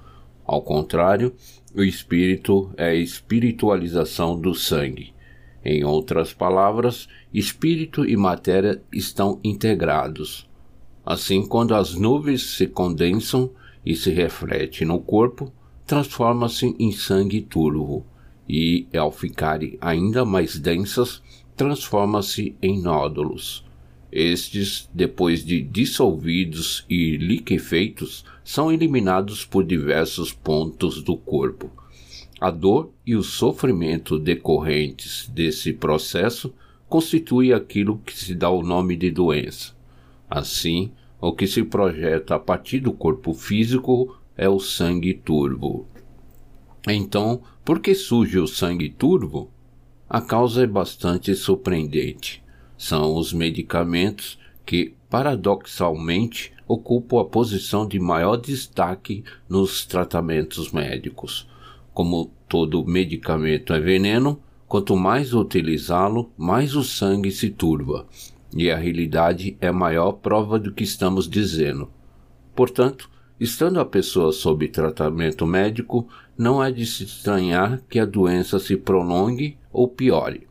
Ao 0.48 0.62
contrário, 0.62 1.36
o 1.76 1.84
espírito 1.84 2.72
é 2.78 2.92
a 2.92 2.96
espiritualização 2.96 4.40
do 4.40 4.56
sangue. 4.56 5.14
Em 5.64 5.84
outras 5.84 6.34
palavras, 6.34 7.10
espírito 7.34 8.06
e 8.06 8.16
matéria 8.16 8.82
estão 8.94 9.42
integrados. 9.44 10.48
Assim, 11.06 11.46
quando 11.46 11.76
as 11.76 11.94
nuvens 11.94 12.44
se 12.56 12.66
condensam 12.66 13.52
e 13.86 13.94
se 13.94 14.10
refletem 14.10 14.88
no 14.88 15.00
corpo, 15.00 15.52
transforma-se 15.86 16.74
em 16.80 16.94
sangue 16.94 17.42
turvo 17.42 18.06
e, 18.48 18.88
ao 18.98 19.12
ficarem 19.12 19.78
ainda 19.82 20.24
mais 20.24 20.58
densas, 20.58 21.22
transforma-se 21.58 22.56
em 22.62 22.82
nódulos. 22.82 23.66
Estes, 24.10 24.90
depois 24.94 25.44
de 25.44 25.62
dissolvidos 25.62 26.86
e 26.90 27.18
liquefeitos, 27.18 28.24
são 28.48 28.72
eliminados 28.72 29.46
por 29.46 29.66
diversos 29.66 30.32
pontos 30.32 31.02
do 31.04 31.18
corpo 31.18 31.70
a 32.40 32.52
dor 32.52 32.92
e 33.06 33.16
o 33.16 33.24
sofrimento 33.24 34.20
decorrentes 34.20 35.28
desse 35.34 35.74
processo 35.74 36.54
constitui 36.88 37.52
aquilo 37.52 37.98
que 38.06 38.18
se 38.18 38.36
dá 38.36 38.50
o 38.50 38.62
nome 38.62 38.96
de 38.96 39.10
doença. 39.10 39.76
Assim, 40.30 40.92
o 41.20 41.34
que 41.34 41.48
se 41.48 41.64
projeta 41.64 42.36
a 42.36 42.40
partir 42.40 42.80
do 42.80 42.94
corpo 42.94 43.34
físico 43.34 44.16
é 44.38 44.48
o 44.48 44.60
sangue 44.60 45.14
turvo. 45.16 45.88
Então, 46.88 47.42
Por 47.66 47.82
que 47.82 47.94
surge 47.94 48.40
o 48.40 48.48
sangue 48.48 48.88
turvo? 48.88 49.52
A 50.10 50.22
causa 50.22 50.64
é 50.64 50.68
bastante 50.68 51.36
surpreendente. 51.36 52.42
São 52.78 53.18
os 53.18 53.34
medicamentos 53.34 54.40
que, 54.66 54.94
paradoxalmente, 55.10 56.54
ocupam 56.68 57.22
a 57.22 57.26
posição 57.26 57.88
de 57.88 58.00
maior 58.00 58.36
destaque 58.36 59.24
nos 59.48 59.86
tratamentos 59.86 60.72
médicos. 60.72 61.48
Como 61.94 62.32
todo 62.48 62.86
medicamento 62.86 63.74
é 63.74 63.80
veneno, 63.80 64.40
quanto 64.68 64.96
mais 64.96 65.34
utilizá-lo, 65.34 66.32
mais 66.38 66.76
o 66.76 66.84
sangue 66.84 67.32
se 67.32 67.50
turva. 67.50 68.06
E 68.54 68.70
a 68.70 68.78
realidade 68.78 69.58
é 69.62 69.68
a 69.68 69.74
maior 69.74 70.14
prova 70.14 70.60
do 70.60 70.74
que 70.74 70.84
estamos 70.84 71.28
dizendo. 71.30 71.90
Portanto, 72.56 73.10
estando 73.40 73.80
a 73.80 73.86
pessoa 73.86 74.32
sob 74.32 74.68
tratamento 74.68 75.46
médico, 75.46 76.08
não 76.38 76.64
é 76.64 76.72
de 76.72 76.86
se 76.86 77.04
estranhar 77.04 77.82
que 77.90 78.00
a 78.00 78.06
doença 78.06 78.60
se 78.60 78.76
prolongue 78.76 79.58
ou 79.72 79.88
piore, 79.88 80.48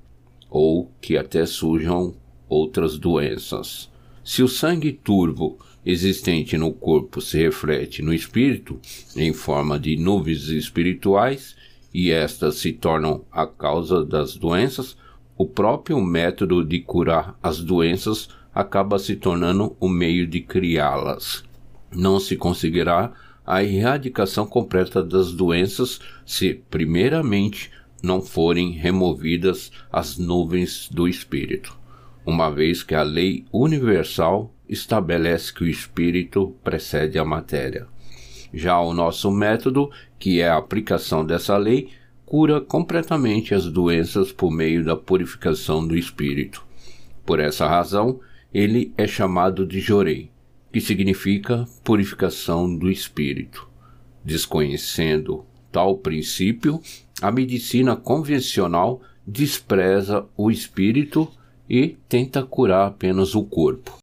ou 0.48 0.90
que 1.00 1.16
até 1.16 1.44
surjam 1.46 2.14
outras 2.48 2.98
doenças. 2.98 3.90
Se 4.24 4.42
o 4.42 4.48
sangue 4.48 4.92
turvo 4.92 5.58
existente 5.86 6.58
no 6.58 6.72
corpo 6.72 7.20
se 7.20 7.38
reflete 7.38 8.02
no 8.02 8.12
espírito 8.12 8.80
em 9.14 9.32
forma 9.32 9.78
de 9.78 9.96
nuvens 9.96 10.48
espirituais 10.48 11.54
e 11.94 12.10
estas 12.10 12.56
se 12.56 12.72
tornam 12.72 13.24
a 13.30 13.46
causa 13.46 14.04
das 14.04 14.36
doenças, 14.36 14.96
o 15.38 15.46
próprio 15.46 16.00
método 16.00 16.64
de 16.64 16.80
curar 16.80 17.38
as 17.40 17.60
doenças 17.60 18.28
acaba 18.52 18.98
se 18.98 19.14
tornando 19.14 19.76
o 19.78 19.88
meio 19.88 20.26
de 20.26 20.40
criá-las. 20.40 21.44
Não 21.94 22.18
se 22.18 22.36
conseguirá 22.36 23.12
a 23.46 23.62
erradicação 23.62 24.44
completa 24.44 25.04
das 25.04 25.30
doenças 25.32 26.00
se, 26.24 26.54
primeiramente, 26.68 27.70
não 28.02 28.20
forem 28.20 28.72
removidas 28.72 29.70
as 29.92 30.18
nuvens 30.18 30.88
do 30.90 31.06
espírito, 31.06 31.78
uma 32.26 32.50
vez 32.50 32.82
que 32.82 32.94
a 32.94 33.02
lei 33.04 33.44
universal 33.52 34.52
estabelece 34.68 35.52
que 35.52 35.64
o 35.64 35.68
espírito 35.68 36.54
precede 36.62 37.18
a 37.18 37.24
matéria. 37.24 37.86
Já 38.52 38.80
o 38.80 38.94
nosso 38.94 39.30
método, 39.30 39.90
que 40.18 40.40
é 40.40 40.48
a 40.48 40.56
aplicação 40.56 41.24
dessa 41.24 41.56
lei, 41.56 41.90
cura 42.24 42.60
completamente 42.60 43.54
as 43.54 43.66
doenças 43.66 44.32
por 44.32 44.50
meio 44.50 44.84
da 44.84 44.96
purificação 44.96 45.86
do 45.86 45.96
espírito. 45.96 46.64
Por 47.24 47.38
essa 47.38 47.66
razão, 47.66 48.20
ele 48.52 48.92
é 48.96 49.06
chamado 49.06 49.66
de 49.66 49.80
Jorei, 49.80 50.30
que 50.72 50.80
significa 50.80 51.66
purificação 51.84 52.74
do 52.74 52.90
espírito. 52.90 53.68
Desconhecendo 54.24 55.44
tal 55.70 55.98
princípio, 55.98 56.80
a 57.20 57.30
medicina 57.30 57.94
convencional 57.96 59.00
despreza 59.26 60.24
o 60.36 60.50
espírito 60.50 61.30
e 61.68 61.96
tenta 62.08 62.42
curar 62.42 62.86
apenas 62.86 63.34
o 63.34 63.44
corpo. 63.44 63.98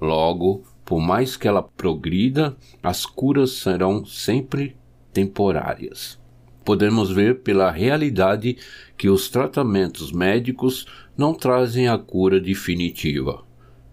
Logo, 0.00 0.64
por 0.84 1.00
mais 1.00 1.36
que 1.36 1.48
ela 1.48 1.62
progrida, 1.62 2.56
as 2.82 3.04
curas 3.04 3.52
serão 3.52 4.04
sempre 4.04 4.76
temporárias. 5.12 6.18
Podemos 6.64 7.10
ver 7.10 7.40
pela 7.40 7.70
realidade 7.70 8.56
que 8.96 9.08
os 9.08 9.28
tratamentos 9.28 10.12
médicos 10.12 10.86
não 11.16 11.34
trazem 11.34 11.88
a 11.88 11.98
cura 11.98 12.38
definitiva. 12.40 13.44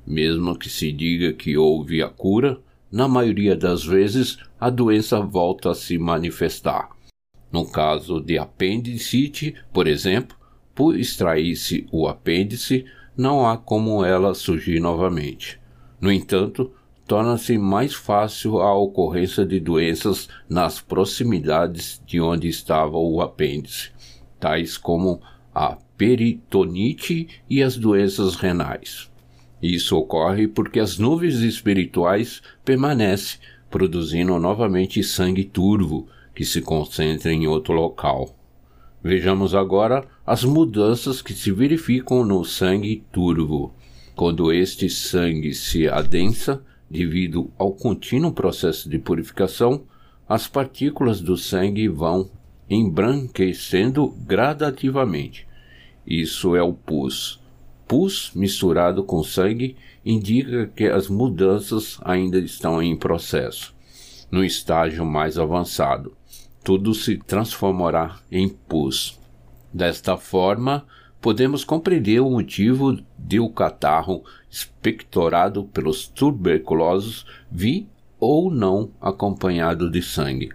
Mesmo 0.05 0.57
que 0.57 0.69
se 0.69 0.91
diga 0.91 1.33
que 1.33 1.57
houve 1.57 2.01
a 2.01 2.09
cura, 2.09 2.59
na 2.91 3.07
maioria 3.07 3.55
das 3.55 3.83
vezes 3.83 4.37
a 4.59 4.69
doença 4.69 5.19
volta 5.19 5.71
a 5.71 5.75
se 5.75 5.97
manifestar. 5.97 6.89
No 7.51 7.65
caso 7.65 8.21
de 8.21 8.37
apendicite, 8.37 9.55
por 9.73 9.87
exemplo, 9.87 10.37
por 10.73 10.97
extrair-se 10.97 11.87
o 11.91 12.07
apêndice, 12.07 12.85
não 13.17 13.47
há 13.47 13.57
como 13.57 14.03
ela 14.03 14.33
surgir 14.33 14.79
novamente. 14.79 15.59
No 16.05 16.11
entanto, 16.11 16.71
torna-se 17.07 17.57
mais 17.57 17.95
fácil 17.95 18.59
a 18.59 18.77
ocorrência 18.77 19.43
de 19.43 19.59
doenças 19.59 20.29
nas 20.47 20.79
proximidades 20.79 21.99
de 22.05 22.21
onde 22.21 22.47
estava 22.47 22.95
o 22.95 23.21
apêndice, 23.21 23.89
tais 24.39 24.77
como 24.77 25.19
a 25.51 25.75
peritonite 25.97 27.27
e 27.49 27.63
as 27.63 27.75
doenças 27.75 28.35
renais. 28.35 29.09
Isso 29.59 29.97
ocorre 29.97 30.47
porque 30.47 30.79
as 30.79 30.99
nuvens 30.99 31.39
espirituais 31.39 32.39
permanecem, 32.63 33.39
produzindo 33.67 34.37
novamente 34.37 35.03
sangue 35.03 35.43
turvo, 35.43 36.07
que 36.35 36.45
se 36.45 36.61
concentra 36.61 37.33
em 37.33 37.47
outro 37.47 37.73
local. 37.73 38.29
Vejamos 39.03 39.55
agora 39.55 40.07
as 40.23 40.43
mudanças 40.43 41.19
que 41.19 41.33
se 41.33 41.51
verificam 41.51 42.23
no 42.23 42.45
sangue 42.45 43.03
turvo. 43.11 43.73
Quando 44.15 44.51
este 44.53 44.89
sangue 44.89 45.53
se 45.53 45.89
adensa, 45.89 46.63
devido 46.89 47.51
ao 47.57 47.73
contínuo 47.73 48.31
processo 48.31 48.89
de 48.89 48.97
purificação, 48.97 49.83
as 50.27 50.47
partículas 50.47 51.19
do 51.19 51.35
sangue 51.35 51.87
vão 51.89 52.29
embranquecendo 52.69 54.07
gradativamente. 54.25 55.45
Isso 56.07 56.55
é 56.55 56.63
o 56.63 56.73
pus. 56.73 57.41
Pus 57.87 58.31
misturado 58.33 59.03
com 59.03 59.21
sangue 59.21 59.75
indica 60.03 60.67
que 60.67 60.85
as 60.85 61.07
mudanças 61.07 61.99
ainda 62.01 62.39
estão 62.39 62.81
em 62.81 62.95
processo. 62.95 63.75
No 64.31 64.43
estágio 64.43 65.05
mais 65.05 65.37
avançado, 65.37 66.15
tudo 66.63 66.93
se 66.93 67.17
transformará 67.17 68.19
em 68.31 68.49
pus. 68.49 69.19
Desta 69.73 70.17
forma, 70.17 70.85
podemos 71.25 71.63
compreender 71.63 72.19
o 72.19 72.29
motivo 72.29 72.99
de 73.17 73.39
o 73.39 73.49
catarro 73.49 74.23
expectorado 74.47 75.63
pelos 75.63 76.07
tuberculosos 76.07 77.25
vir 77.51 77.87
ou 78.19 78.51
não 78.51 78.91
acompanhado 79.01 79.89
de 79.89 80.03
sangue. 80.03 80.51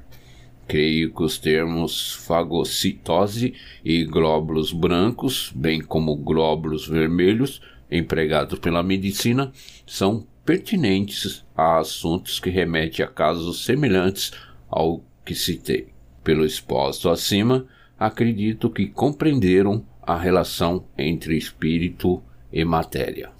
Creio 0.69 1.13
que 1.13 1.25
os 1.25 1.39
termos 1.39 2.13
fagocitose 2.25 3.53
e 3.85 4.05
glóbulos 4.05 4.73
brancos, 4.73 5.53
bem 5.57 5.81
como 5.81 6.15
glóbulos 6.15 6.87
vermelhos, 6.87 7.61
empregados 7.91 8.61
pela 8.61 8.81
medicina, 8.81 9.51
são 9.85 10.25
pertinentes 10.45 11.45
a 11.57 11.81
assuntos 11.81 12.39
que 12.39 12.49
remetem 12.49 13.05
a 13.05 13.09
casos 13.09 13.65
semelhantes 13.65 14.31
ao 14.69 15.03
que 15.25 15.35
citei. 15.35 15.89
Pelo 16.23 16.45
exposto 16.45 17.11
acima, 17.11 17.67
acredito 17.99 18.71
que 18.71 18.87
compreenderam 18.87 19.85
a 20.11 20.17
relação 20.17 20.83
entre 20.99 21.39
espírito 21.39 22.21
e 22.53 22.65
matéria. 22.65 23.31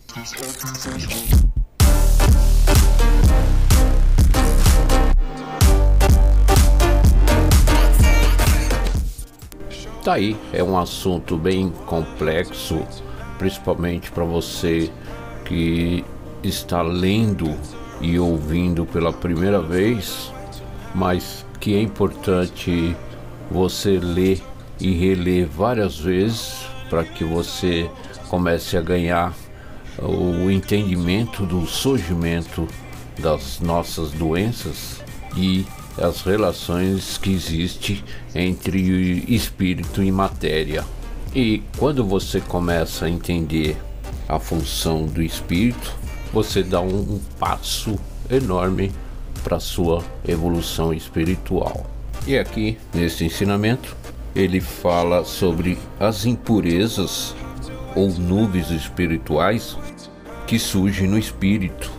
Tá 10.05 10.13
aí, 10.13 10.37
é 10.53 10.63
um 10.63 10.79
assunto 10.79 11.37
bem 11.37 11.71
complexo, 11.87 12.87
principalmente 13.37 14.13
para 14.13 14.23
você 14.25 14.93
que 15.45 16.05
está 16.45 16.83
lendo 16.83 17.53
e 18.01 18.17
ouvindo 18.17 18.87
pela 18.87 19.13
primeira 19.13 19.61
vez, 19.61 20.33
mas 20.95 21.45
que 21.59 21.75
é 21.75 21.83
importante 21.83 22.97
você 23.51 23.99
ler 23.99 24.41
e 24.81 24.93
reler 24.93 25.47
várias 25.47 25.99
vezes 25.99 26.65
para 26.89 27.05
que 27.05 27.25
você 27.25 27.89
comece 28.29 28.77
a 28.77 28.81
ganhar 28.81 29.35
o 29.99 30.51
entendimento 30.51 31.45
do 31.45 31.67
surgimento 31.67 32.67
das 33.19 33.61
nossas 33.61 34.11
doenças 34.13 35.01
e 35.37 35.67
as 35.99 36.23
relações 36.23 37.19
que 37.19 37.31
existem 37.33 38.03
entre 38.35 39.25
espírito 39.29 40.03
e 40.03 40.11
matéria. 40.11 40.85
E 41.35 41.63
quando 41.77 42.05
você 42.05 42.41
começa 42.41 43.05
a 43.05 43.11
entender 43.11 43.77
a 44.29 44.39
função 44.39 45.07
do 45.07 45.23
espírito, 45.23 45.95
você 46.33 46.63
dá 46.63 46.81
um, 46.81 47.21
passo 47.39 47.99
enorme 48.31 48.93
para 49.43 49.61
sua 49.61 50.03
evolução 50.27 50.93
espiritual. 50.93 51.87
E 52.27 52.39
aqui, 52.39 52.79
nesse 52.95 53.25
ensinamento, 53.25 53.97
ele 54.35 54.61
fala 54.61 55.25
sobre 55.25 55.79
as 55.99 56.25
impurezas 56.25 57.35
ou 57.97 58.09
nuvens 58.11 58.71
espirituais 58.71 59.77
que 60.47 60.59
surgem 60.59 61.09
no 61.09 61.19
espírito 61.19 61.91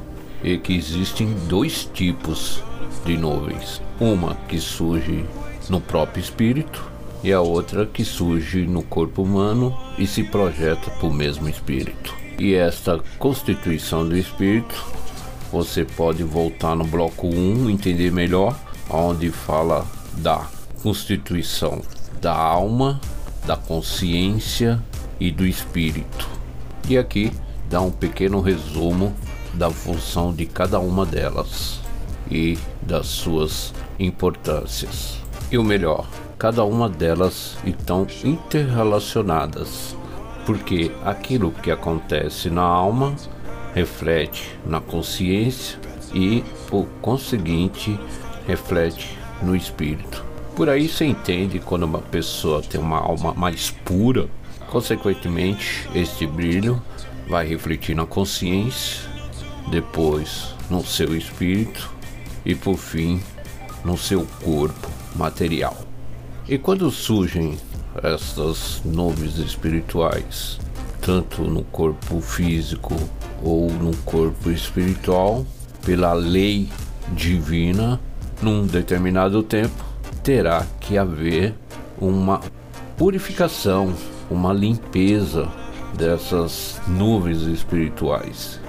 e 0.44 0.58
que 0.58 0.76
existem 0.76 1.34
dois 1.48 1.86
tipos 1.94 2.64
de 3.06 3.18
nuvens. 3.18 3.82
Uma 4.00 4.36
que 4.48 4.60
surge 4.60 5.26
no 5.70 5.80
próprio 5.80 6.22
espírito 6.22 6.90
e 7.24 7.32
a 7.32 7.42
outra 7.42 7.86
que 7.86 8.04
surge 8.04 8.66
no 8.66 8.82
corpo 8.82 9.24
humano 9.24 9.78
e 9.98 10.08
se 10.08 10.24
projeta 10.24 10.90
para 10.90 11.08
o 11.08 11.14
mesmo 11.14 11.48
espírito. 11.48 12.16
E 12.40 12.56
esta 12.56 13.00
constituição 13.20 14.08
do 14.08 14.18
espírito, 14.18 14.84
você 15.52 15.86
pode 15.86 16.24
voltar 16.24 16.76
no 16.76 16.86
bloco 16.86 17.28
1, 17.28 17.70
entender 17.70 18.12
melhor, 18.12 18.58
onde 18.90 19.30
fala 19.30 19.86
da 20.18 20.48
constituição 20.82 21.82
da 22.22 22.34
alma, 22.34 23.02
da 23.46 23.58
consciência 23.58 24.82
e 25.20 25.32
do 25.32 25.46
espírito. 25.46 26.30
E 26.88 26.98
aqui 26.98 27.32
dá 27.70 27.82
um 27.82 27.92
pequeno 27.92 28.40
resumo 28.40 29.14
da 29.54 29.70
função 29.70 30.34
de 30.34 30.46
cada 30.46 30.80
uma 30.80 31.06
delas 31.06 31.80
e 32.30 32.58
das 32.82 33.08
suas 33.08 33.74
importâncias. 34.00 35.18
E 35.52 35.58
o 35.58 35.64
melhor, 35.64 36.08
cada 36.38 36.64
uma 36.64 36.88
delas 36.88 37.58
estão 37.66 38.08
interrelacionadas, 38.24 39.96
porque 40.46 40.92
aquilo 41.04 41.52
que 41.52 41.72
acontece 41.72 42.50
na 42.50 42.62
alma 42.62 43.16
reflete 43.74 44.58
na 44.66 44.80
consciência 44.80 45.80
e, 46.14 46.44
por 46.70 46.86
conseguinte, 47.02 48.00
reflete 48.48 49.18
no 49.42 49.56
espírito. 49.56 50.31
Por 50.56 50.70
aí 50.70 50.88
se 50.88 51.06
entende 51.06 51.60
quando 51.60 51.84
uma 51.84 52.00
pessoa 52.00 52.62
tem 52.62 52.80
uma 52.80 53.00
alma 53.00 53.34
mais 53.34 53.72
pura, 53.72 54.28
consequentemente, 54.70 55.88
este 55.96 56.28
brilho 56.28 56.82
vai 57.28 57.48
refletir 57.48 57.96
na 57.96 58.06
consciência, 58.06 59.10
depois 59.70 60.54
no 60.70 60.86
seu 60.86 61.16
espírito 61.16 61.90
e 62.46 62.54
por 62.54 62.78
fim 62.78 63.22
no 63.84 63.98
seu 63.98 64.28
corpo 64.44 64.90
material. 65.16 65.78
E 66.48 66.58
quando 66.58 66.92
surgem 66.92 67.58
essas 68.04 68.82
nuvens 68.84 69.38
espirituais, 69.38 70.60
tanto 71.02 71.44
no 71.44 71.64
corpo 71.64 72.20
físico 72.22 72.96
ou 73.42 73.72
no 73.72 73.96
corpo 73.98 74.52
espiritual, 74.52 75.46
pela 75.86 76.14
lei 76.14 76.70
divina, 77.14 78.00
num 78.42 78.66
determinado 78.66 79.42
tempo, 79.42 79.91
terá 80.24 80.66
que 80.80 80.98
haver 80.98 81.54
uma 82.00 82.42
purificação, 82.98 83.94
uma 84.30 84.54
limpeza 84.54 85.50
dessas 85.94 86.80
nuvens 86.88 87.42
espirituais. 87.44 88.60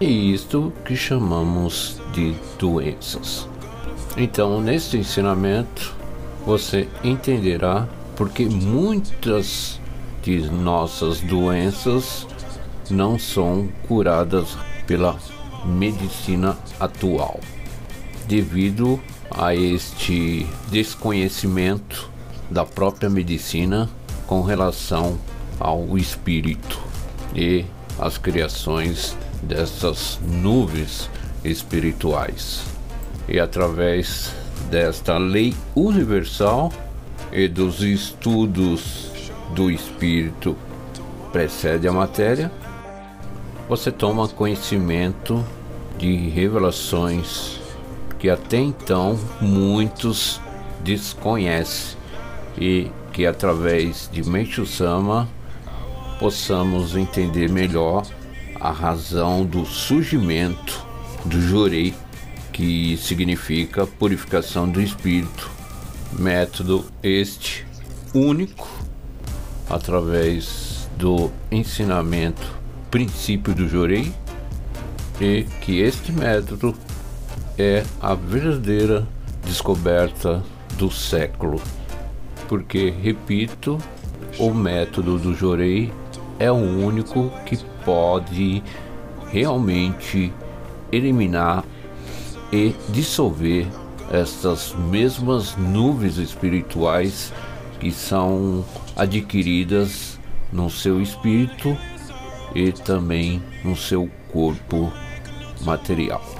E 0.00 0.32
isto 0.32 0.72
que 0.84 0.96
chamamos 0.96 2.00
de 2.12 2.34
doenças. 2.58 3.48
Então, 4.16 4.60
neste 4.60 4.96
ensinamento, 4.96 5.94
você 6.44 6.88
entenderá 7.04 7.86
porque 8.16 8.44
muitas 8.44 9.78
de 10.22 10.40
nossas 10.50 11.20
doenças 11.20 12.26
não 12.90 13.18
são 13.18 13.68
curadas 13.86 14.56
pela 14.86 15.16
medicina 15.64 16.56
atual, 16.78 17.40
devido 18.26 19.00
a 19.30 19.54
este 19.54 20.46
desconhecimento 20.70 22.10
da 22.50 22.64
própria 22.64 23.08
medicina 23.08 23.88
com 24.26 24.42
relação 24.42 25.18
ao 25.58 25.96
espírito 25.96 26.80
e 27.34 27.64
as 27.98 28.18
criações 28.18 29.16
dessas 29.42 30.18
nuvens 30.26 31.08
espirituais. 31.44 32.62
E 33.28 33.38
através 33.38 34.32
desta 34.70 35.16
lei 35.18 35.54
universal 35.74 36.72
e 37.32 37.46
dos 37.46 37.82
estudos 37.82 39.10
do 39.54 39.70
espírito 39.70 40.56
precede 41.32 41.86
a 41.86 41.92
matéria, 41.92 42.50
você 43.68 43.92
toma 43.92 44.26
conhecimento 44.28 45.44
de 45.96 46.28
revelações 46.28 47.59
que 48.20 48.28
até 48.28 48.58
então 48.58 49.18
muitos 49.40 50.40
desconhecem 50.84 51.98
e 52.56 52.90
que 53.12 53.26
através 53.26 54.08
de 54.12 54.22
Meishu 54.22 54.66
Sama 54.66 55.26
possamos 56.18 56.94
entender 56.94 57.50
melhor 57.50 58.06
a 58.60 58.70
razão 58.70 59.44
do 59.44 59.64
surgimento 59.64 60.86
do 61.24 61.40
Jorei, 61.40 61.94
que 62.52 62.98
significa 62.98 63.86
purificação 63.86 64.68
do 64.68 64.82
espírito. 64.82 65.50
Método 66.18 66.84
este 67.02 67.64
único 68.12 68.68
através 69.68 70.90
do 70.98 71.30
ensinamento 71.50 72.58
princípio 72.90 73.54
do 73.54 73.66
Jorei 73.68 74.12
e 75.20 75.46
que 75.60 75.78
este 75.80 76.12
método 76.12 76.74
é 77.58 77.84
a 78.00 78.14
verdadeira 78.14 79.06
descoberta 79.44 80.42
do 80.76 80.90
século. 80.90 81.60
Porque, 82.48 82.90
repito, 82.90 83.78
o 84.38 84.52
método 84.52 85.18
do 85.18 85.34
Jorei 85.34 85.92
é 86.38 86.50
o 86.50 86.54
único 86.54 87.30
que 87.44 87.56
pode 87.84 88.62
realmente 89.30 90.32
eliminar 90.90 91.64
e 92.52 92.74
dissolver 92.88 93.66
estas 94.10 94.74
mesmas 94.74 95.56
nuvens 95.56 96.16
espirituais 96.16 97.32
que 97.78 97.92
são 97.92 98.64
adquiridas 98.96 100.18
no 100.52 100.68
seu 100.68 101.00
espírito 101.00 101.76
e 102.54 102.72
também 102.72 103.40
no 103.64 103.76
seu 103.76 104.10
corpo 104.32 104.92
material. 105.62 106.39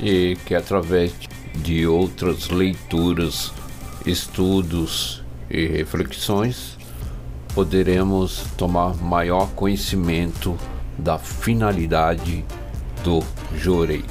E 0.00 0.36
que 0.44 0.54
através 0.54 1.12
de 1.54 1.86
outras 1.86 2.48
leituras, 2.48 3.52
estudos 4.04 5.22
e 5.50 5.66
reflexões 5.66 6.76
poderemos 7.54 8.44
tomar 8.56 8.96
maior 8.96 9.48
conhecimento 9.50 10.58
da 10.98 11.18
finalidade 11.18 12.44
do 13.04 13.22
Jorei. 13.56 14.04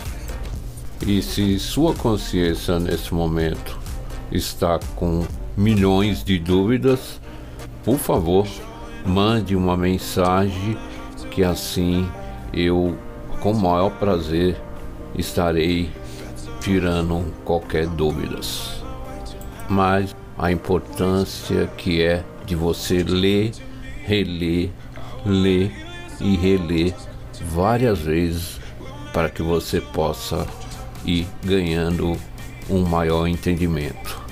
E 1.05 1.21
se 1.21 1.59
sua 1.59 1.93
consciência 1.93 2.79
nesse 2.79 3.13
momento 3.13 3.77
está 4.31 4.79
com 4.95 5.25
milhões 5.57 6.23
de 6.23 6.39
dúvidas, 6.39 7.19
por 7.83 7.97
favor, 7.97 8.47
mande 9.05 9.55
uma 9.55 9.75
mensagem 9.75 10.77
que 11.29 11.43
assim 11.43 12.07
eu, 12.53 12.97
com 13.41 13.53
maior 13.53 13.89
prazer, 13.91 14.55
estarei 15.15 15.91
tirando 16.61 17.25
qualquer 17.43 17.87
dúvidas. 17.87 18.83
Mas 19.69 20.15
a 20.37 20.51
importância 20.51 21.67
que 21.77 22.01
é 22.01 22.23
de 22.45 22.55
você 22.55 23.03
ler, 23.03 23.51
reler, 24.03 24.69
ler 25.25 25.71
e 26.19 26.35
reler 26.35 26.93
várias 27.51 27.99
vezes 27.99 28.59
para 29.13 29.29
que 29.29 29.43
você 29.43 29.79
possa 29.79 30.47
ir 31.05 31.27
ganhando 31.43 32.17
um 32.69 32.83
maior 32.83 33.27
entendimento. 33.27 34.22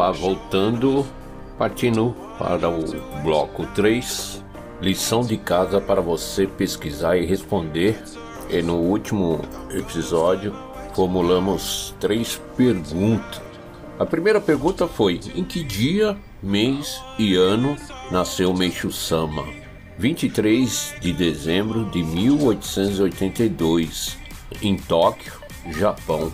Olá, 0.00 0.12
voltando, 0.12 1.04
partindo 1.58 2.16
para 2.38 2.70
o 2.70 2.86
bloco 3.22 3.66
3, 3.74 4.42
lição 4.80 5.20
de 5.20 5.36
casa 5.36 5.78
para 5.78 6.00
você 6.00 6.46
pesquisar 6.46 7.18
e 7.18 7.26
responder. 7.26 8.02
E 8.48 8.62
no 8.62 8.76
último 8.76 9.42
episódio 9.70 10.54
formulamos 10.94 11.94
três 12.00 12.40
perguntas. 12.56 13.42
A 13.98 14.06
primeira 14.06 14.40
pergunta 14.40 14.88
foi: 14.88 15.20
em 15.34 15.44
que 15.44 15.62
dia, 15.62 16.16
mês 16.42 16.98
e 17.18 17.34
ano 17.34 17.76
nasceu 18.10 18.54
Meishu 18.54 18.90
Sama? 18.90 19.44
23 19.98 20.94
de 21.02 21.12
dezembro 21.12 21.84
de 21.90 22.02
1882, 22.02 24.16
em 24.62 24.78
Tóquio, 24.78 25.34
Japão. 25.72 26.32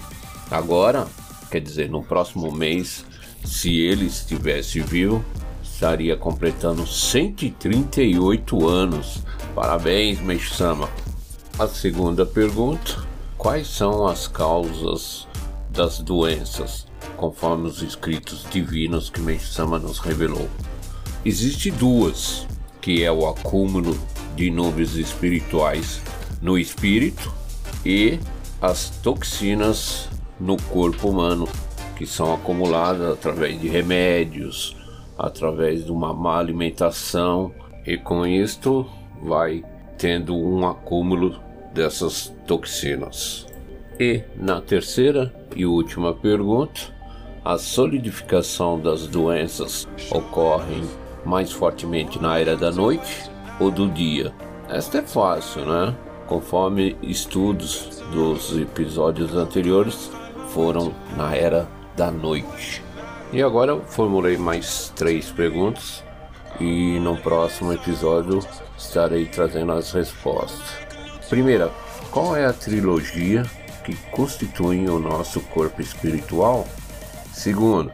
Agora, 0.53 1.09
quer 1.51 1.61
dizer, 1.61 1.91
no 1.91 2.05
próximo 2.05 2.53
mês, 2.53 3.05
se 3.45 3.79
ele 3.79 4.07
estivesse 4.07 4.81
vivo, 4.81 5.25
estaria 5.63 6.17
completando 6.17 6.87
138 6.87 8.67
anos. 8.67 9.23
Parabéns, 9.55 10.21
Meishu-sama. 10.21 10.89
A 11.59 11.67
segunda 11.67 12.27
pergunta: 12.27 13.07
quais 13.37 13.67
são 13.67 14.07
as 14.07 14.27
causas 14.27 15.27
das 15.71 15.99
doenças? 15.99 16.87
conforme 17.17 17.69
os 17.69 17.83
escritos 17.83 18.45
divinos 18.51 19.11
que 19.11 19.21
Meixo 19.21 19.53
Sama 19.53 19.79
nos 19.79 19.99
revelou. 19.99 20.49
Existe 21.25 21.71
duas, 21.71 22.47
que 22.81 23.03
é 23.03 23.11
o 23.11 23.27
acúmulo 23.27 23.99
de 24.37 24.51
nuvens 24.51 24.95
espirituais 24.95 26.01
no 26.41 26.59
espírito 26.59 27.33
e 27.85 28.19
as 28.61 28.91
toxinas 29.03 30.09
no 30.39 30.57
corpo 30.57 31.09
humano, 31.09 31.49
que 31.97 32.07
são 32.07 32.35
acumuladas 32.35 33.11
através 33.11 33.61
de 33.61 33.69
remédios, 33.69 34.77
através 35.19 35.85
de 35.85 35.91
uma 35.91 36.13
má 36.13 36.39
alimentação, 36.39 37.53
e 37.87 37.97
com 37.97 38.27
isto 38.27 38.87
vai 39.23 39.65
tendo 39.97 40.37
um 40.37 40.67
acúmulo 40.69 41.41
dessas 41.73 42.33
toxinas. 42.47 43.47
E 43.99 44.23
na 44.37 44.61
terceira 44.61 45.35
e 45.55 45.65
última 45.65 46.13
pergunta, 46.13 46.95
a 47.45 47.57
solidificação 47.57 48.79
das 48.79 49.07
doenças 49.07 49.89
ocorre 50.11 50.83
mais 51.25 51.51
fortemente 51.51 52.21
na 52.21 52.39
era 52.39 52.57
da 52.57 52.71
noite 52.71 53.31
ou 53.59 53.71
do 53.71 53.89
dia? 53.89 54.33
Esta 54.69 54.99
é 54.99 55.03
fácil, 55.03 55.65
né? 55.65 55.95
Conforme 56.27 56.97
estudos 57.03 58.03
dos 58.13 58.57
episódios 58.57 59.35
anteriores 59.35 60.11
foram 60.49 60.93
na 61.17 61.35
era 61.35 61.69
da 61.97 62.11
noite. 62.11 62.83
E 63.33 63.43
agora 63.43 63.73
eu 63.73 63.83
formulei 63.83 64.37
mais 64.37 64.93
três 64.95 65.31
perguntas 65.31 66.05
e 66.61 66.99
no 67.01 67.17
próximo 67.17 67.73
episódio 67.73 68.41
estarei 68.79 69.27
trazendo 69.27 69.73
as 69.73 69.93
respostas. 69.93 70.69
Primeira, 71.29 71.71
qual 72.11 72.37
é 72.37 72.47
a 72.47 72.53
trilogia 72.53 73.45
que 73.85 73.95
constitui 74.11 74.89
o 74.89 74.99
nosso 74.99 75.41
corpo 75.41 75.81
espiritual? 75.81 76.67
Segundo, 77.33 77.93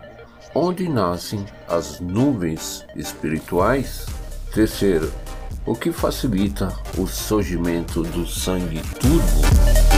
onde 0.54 0.88
nascem 0.88 1.44
as 1.66 1.98
nuvens 1.98 2.84
espirituais? 2.94 4.06
Terceiro, 4.54 5.12
o 5.64 5.74
que 5.74 5.90
facilita 5.90 6.72
o 6.98 7.06
surgimento 7.06 8.02
do 8.02 8.26
sangue 8.26 8.80
turbo? 9.00 9.91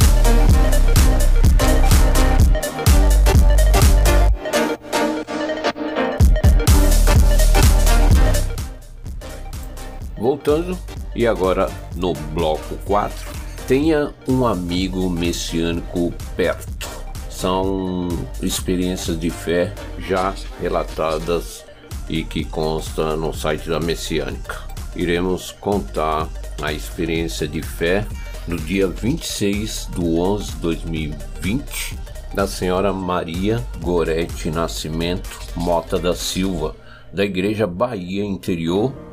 Voltando, 10.24 10.78
e 11.14 11.26
agora 11.26 11.70
no 11.94 12.14
bloco 12.14 12.76
4, 12.86 13.30
tenha 13.68 14.10
um 14.26 14.46
amigo 14.46 15.10
messiânico 15.10 16.14
perto. 16.34 16.88
São 17.28 18.08
experiências 18.40 19.20
de 19.20 19.28
fé 19.28 19.74
já 19.98 20.32
relatadas 20.58 21.62
e 22.08 22.24
que 22.24 22.42
consta 22.42 23.14
no 23.16 23.34
site 23.34 23.68
da 23.68 23.78
Messiânica. 23.78 24.62
Iremos 24.96 25.52
contar 25.52 26.26
a 26.62 26.72
experiência 26.72 27.46
de 27.46 27.60
fé 27.60 28.06
no 28.48 28.56
dia 28.56 28.88
26 28.88 29.90
de 29.94 30.00
11 30.00 30.52
de 30.52 30.56
2020 30.56 31.98
da 32.32 32.46
senhora 32.46 32.94
Maria 32.94 33.62
Gorete 33.82 34.50
Nascimento 34.50 35.38
Mota 35.54 35.98
da 35.98 36.14
Silva, 36.14 36.74
da 37.12 37.26
Igreja 37.26 37.66
Bahia 37.66 38.24
Interior, 38.24 39.03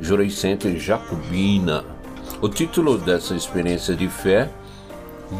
Jurei 0.00 0.30
Center 0.30 0.78
Jacobina. 0.78 1.84
O 2.40 2.48
título 2.48 2.96
dessa 2.96 3.34
experiência 3.34 3.94
de 3.94 4.08
fé, 4.08 4.48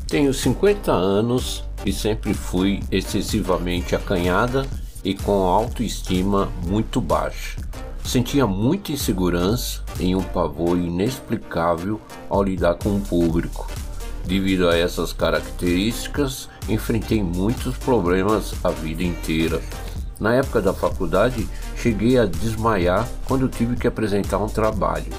Tenho 0.06 0.34
50 0.34 0.92
anos 0.92 1.67
e 1.84 1.92
sempre 1.92 2.34
fui 2.34 2.80
excessivamente 2.90 3.94
acanhada 3.94 4.66
e 5.04 5.14
com 5.14 5.46
autoestima 5.46 6.50
muito 6.66 7.00
baixa. 7.00 7.60
Sentia 8.04 8.46
muita 8.46 8.92
insegurança 8.92 9.82
e 10.00 10.14
um 10.14 10.22
pavor 10.22 10.78
inexplicável 10.78 12.00
ao 12.28 12.42
lidar 12.42 12.74
com 12.76 12.96
o 12.96 13.00
público. 13.00 13.70
Devido 14.24 14.68
a 14.68 14.76
essas 14.76 15.12
características, 15.12 16.48
enfrentei 16.68 17.22
muitos 17.22 17.76
problemas 17.76 18.54
a 18.64 18.70
vida 18.70 19.02
inteira. 19.02 19.60
Na 20.20 20.34
época 20.34 20.60
da 20.60 20.74
faculdade, 20.74 21.48
cheguei 21.76 22.18
a 22.18 22.26
desmaiar 22.26 23.08
quando 23.26 23.48
tive 23.48 23.76
que 23.76 23.86
apresentar 23.86 24.38
um 24.38 24.48
trabalho. 24.48 25.12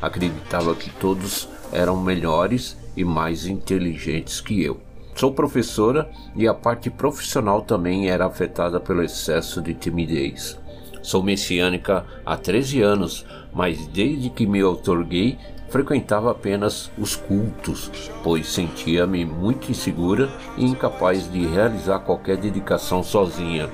Acreditava 0.00 0.74
que 0.74 0.90
todos 0.90 1.48
eram 1.72 2.00
melhores 2.00 2.76
e 2.96 3.04
mais 3.04 3.46
inteligentes 3.46 4.40
que 4.40 4.62
eu. 4.62 4.87
Sou 5.18 5.32
professora 5.32 6.08
e 6.36 6.46
a 6.46 6.54
parte 6.54 6.88
profissional 6.88 7.60
também 7.62 8.08
era 8.08 8.24
afetada 8.24 8.78
pelo 8.78 9.02
excesso 9.02 9.60
de 9.60 9.74
timidez. 9.74 10.56
Sou 11.02 11.24
messiânica 11.24 12.06
há 12.24 12.36
13 12.36 12.82
anos, 12.82 13.26
mas 13.52 13.84
desde 13.88 14.30
que 14.30 14.46
me 14.46 14.62
outorguei, 14.62 15.36
frequentava 15.70 16.30
apenas 16.30 16.88
os 16.96 17.16
cultos, 17.16 17.90
pois 18.22 18.46
sentia-me 18.46 19.24
muito 19.24 19.72
insegura 19.72 20.30
e 20.56 20.64
incapaz 20.64 21.28
de 21.32 21.44
realizar 21.48 21.98
qualquer 21.98 22.36
dedicação 22.36 23.02
sozinha. 23.02 23.68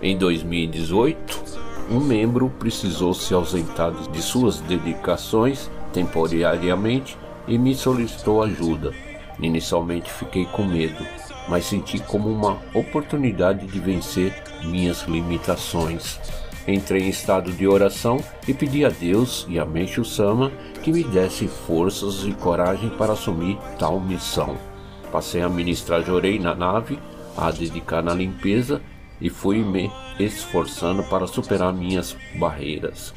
Em 0.00 0.16
2018, 0.16 1.42
um 1.90 1.98
membro 1.98 2.50
precisou 2.56 3.12
se 3.14 3.34
ausentar 3.34 3.90
de 4.12 4.22
suas 4.22 4.60
dedicações 4.60 5.68
temporariamente 5.92 7.18
e 7.48 7.58
me 7.58 7.74
solicitou 7.74 8.44
ajuda. 8.44 9.07
Inicialmente 9.40 10.10
fiquei 10.12 10.44
com 10.46 10.64
medo, 10.64 11.06
mas 11.48 11.64
senti 11.64 11.98
como 11.98 12.28
uma 12.28 12.58
oportunidade 12.74 13.66
de 13.66 13.78
vencer 13.78 14.34
minhas 14.64 15.02
limitações. 15.02 16.18
Entrei 16.66 17.04
em 17.04 17.08
estado 17.08 17.50
de 17.52 17.66
oração 17.66 18.22
e 18.46 18.52
pedi 18.52 18.84
a 18.84 18.90
Deus 18.90 19.46
e 19.48 19.58
a 19.58 19.64
Meixo 19.64 20.04
Sama 20.04 20.52
que 20.82 20.92
me 20.92 21.02
desse 21.02 21.48
forças 21.48 22.24
e 22.24 22.32
coragem 22.32 22.90
para 22.90 23.14
assumir 23.14 23.58
tal 23.78 23.98
missão. 23.98 24.56
Passei 25.10 25.40
a 25.40 25.48
ministrar 25.48 26.04
jorei 26.04 26.38
na 26.38 26.54
nave, 26.54 26.98
a 27.36 27.50
dedicar 27.50 28.02
na 28.02 28.12
limpeza 28.12 28.82
e 29.20 29.30
fui 29.30 29.58
me 29.58 29.90
esforçando 30.18 31.02
para 31.04 31.26
superar 31.26 31.72
minhas 31.72 32.14
barreiras. 32.34 33.14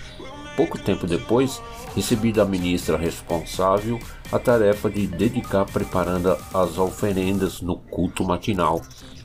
Pouco 0.62 0.78
tempo 0.78 1.08
depois, 1.08 1.60
recebi 1.96 2.32
da 2.32 2.46
ministra 2.46 2.96
responsável 2.96 4.00
a 4.32 4.38
tarefa 4.38 4.92
de 4.92 5.08
dedicar 5.08 5.66
preparando 5.66 6.38
as 6.54 6.78
oferendas 6.78 7.62
no 7.62 7.78
culto 7.78 8.24
matinal, 8.24 8.80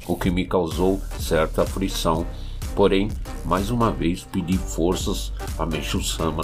o 0.07 0.17
que 0.17 0.31
me 0.31 0.47
causou 0.47 0.99
certa 1.21 1.65
aflição. 1.65 2.27
Porém, 2.75 3.11
mais 3.45 3.71
uma 3.71 3.93
vez 3.93 4.23
pedi 4.23 4.57
forças 4.57 5.31
a 5.59 5.67
Meixo 5.67 6.03
Sama. 6.03 6.43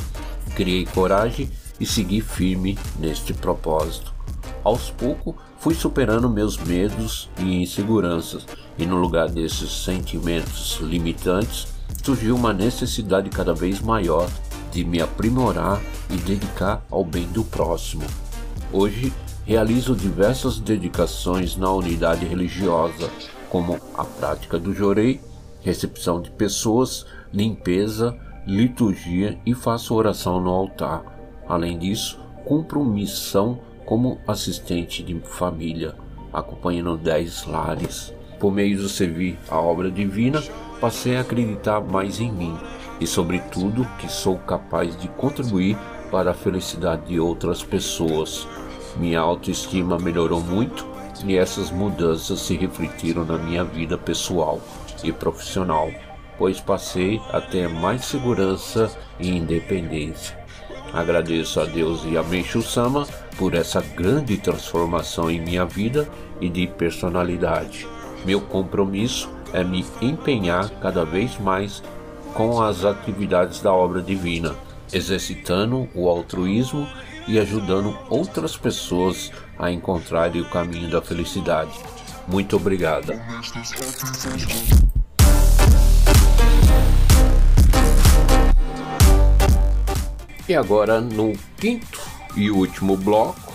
Criei 0.54 0.84
coragem 0.84 1.48
e 1.80 1.86
segui 1.86 2.20
firme 2.20 2.78
neste 2.98 3.32
propósito. 3.32 4.12
Aos 4.62 4.90
poucos, 4.90 5.34
fui 5.58 5.74
superando 5.74 6.28
meus 6.28 6.58
medos 6.58 7.30
e 7.38 7.62
inseguranças, 7.62 8.46
e 8.76 8.84
no 8.84 8.96
lugar 8.96 9.30
desses 9.30 9.72
sentimentos 9.84 10.78
limitantes, 10.82 11.66
surgiu 12.04 12.36
uma 12.36 12.52
necessidade 12.52 13.30
cada 13.30 13.54
vez 13.54 13.80
maior 13.80 14.28
de 14.72 14.84
me 14.84 15.00
aprimorar 15.00 15.80
e 16.10 16.16
dedicar 16.16 16.84
ao 16.90 17.04
bem 17.04 17.26
do 17.28 17.44
próximo. 17.44 18.04
Hoje 18.72 19.12
realizo 19.44 19.94
diversas 19.94 20.58
dedicações 20.58 21.56
na 21.56 21.70
unidade 21.70 22.24
religiosa, 22.24 23.10
como 23.50 23.78
a 23.94 24.04
prática 24.04 24.58
do 24.58 24.72
jorei, 24.72 25.20
recepção 25.60 26.22
de 26.22 26.30
pessoas, 26.30 27.04
limpeza, 27.32 28.16
liturgia 28.46 29.38
e 29.44 29.54
faço 29.54 29.94
oração 29.94 30.40
no 30.40 30.50
altar. 30.50 31.04
Além 31.46 31.78
disso, 31.78 32.18
cumpro 32.44 32.82
missão 32.82 33.60
como 33.84 34.18
assistente 34.26 35.02
de 35.02 35.20
família, 35.20 35.94
acompanhando 36.32 36.96
dez 36.96 37.44
lares. 37.46 38.12
Por 38.40 38.50
meio 38.50 38.78
do 38.78 38.88
servir 38.88 39.38
a 39.48 39.60
obra 39.60 39.90
divina, 39.90 40.42
passei 40.80 41.16
a 41.16 41.20
acreditar 41.20 41.80
mais 41.80 42.20
em 42.20 42.32
mim 42.32 42.56
e, 43.02 43.06
sobretudo, 43.06 43.84
que 43.98 44.10
sou 44.10 44.38
capaz 44.38 44.96
de 44.96 45.08
contribuir 45.08 45.76
para 46.08 46.30
a 46.30 46.34
felicidade 46.34 47.06
de 47.06 47.18
outras 47.18 47.60
pessoas. 47.62 48.46
Minha 48.96 49.18
autoestima 49.18 49.98
melhorou 49.98 50.40
muito 50.40 50.86
e 51.24 51.36
essas 51.36 51.72
mudanças 51.72 52.40
se 52.40 52.56
refletiram 52.56 53.24
na 53.24 53.36
minha 53.38 53.64
vida 53.64 53.98
pessoal 53.98 54.60
e 55.02 55.10
profissional, 55.10 55.90
pois 56.38 56.60
passei 56.60 57.20
a 57.32 57.40
ter 57.40 57.68
mais 57.68 58.04
segurança 58.04 58.88
e 59.18 59.36
independência. 59.36 60.38
agradeço 60.92 61.58
a 61.58 61.64
Deus 61.64 62.04
e 62.04 62.16
a 62.16 62.22
Meishu 62.22 62.62
Sama 62.62 63.06
por 63.36 63.54
essa 63.54 63.80
grande 63.80 64.36
transformação 64.36 65.28
em 65.28 65.40
minha 65.40 65.64
vida 65.64 66.08
e 66.40 66.48
de 66.48 66.66
personalidade. 66.68 67.88
Meu 68.24 68.40
compromisso 68.40 69.28
é 69.52 69.64
me 69.64 69.84
empenhar 70.00 70.70
cada 70.80 71.04
vez 71.04 71.38
mais 71.38 71.82
com 72.34 72.60
as 72.62 72.84
atividades 72.84 73.60
da 73.60 73.72
obra 73.72 74.00
divina, 74.00 74.54
exercitando 74.92 75.88
o 75.94 76.08
altruísmo 76.08 76.88
e 77.28 77.38
ajudando 77.38 77.96
outras 78.08 78.56
pessoas 78.56 79.30
a 79.58 79.70
encontrarem 79.70 80.42
o 80.42 80.50
caminho 80.50 80.90
da 80.90 81.00
felicidade. 81.00 81.72
Muito 82.26 82.56
obrigada. 82.56 83.20
E 90.48 90.54
agora, 90.54 91.00
no 91.00 91.32
quinto 91.56 92.00
e 92.36 92.50
último 92.50 92.96
bloco, 92.96 93.52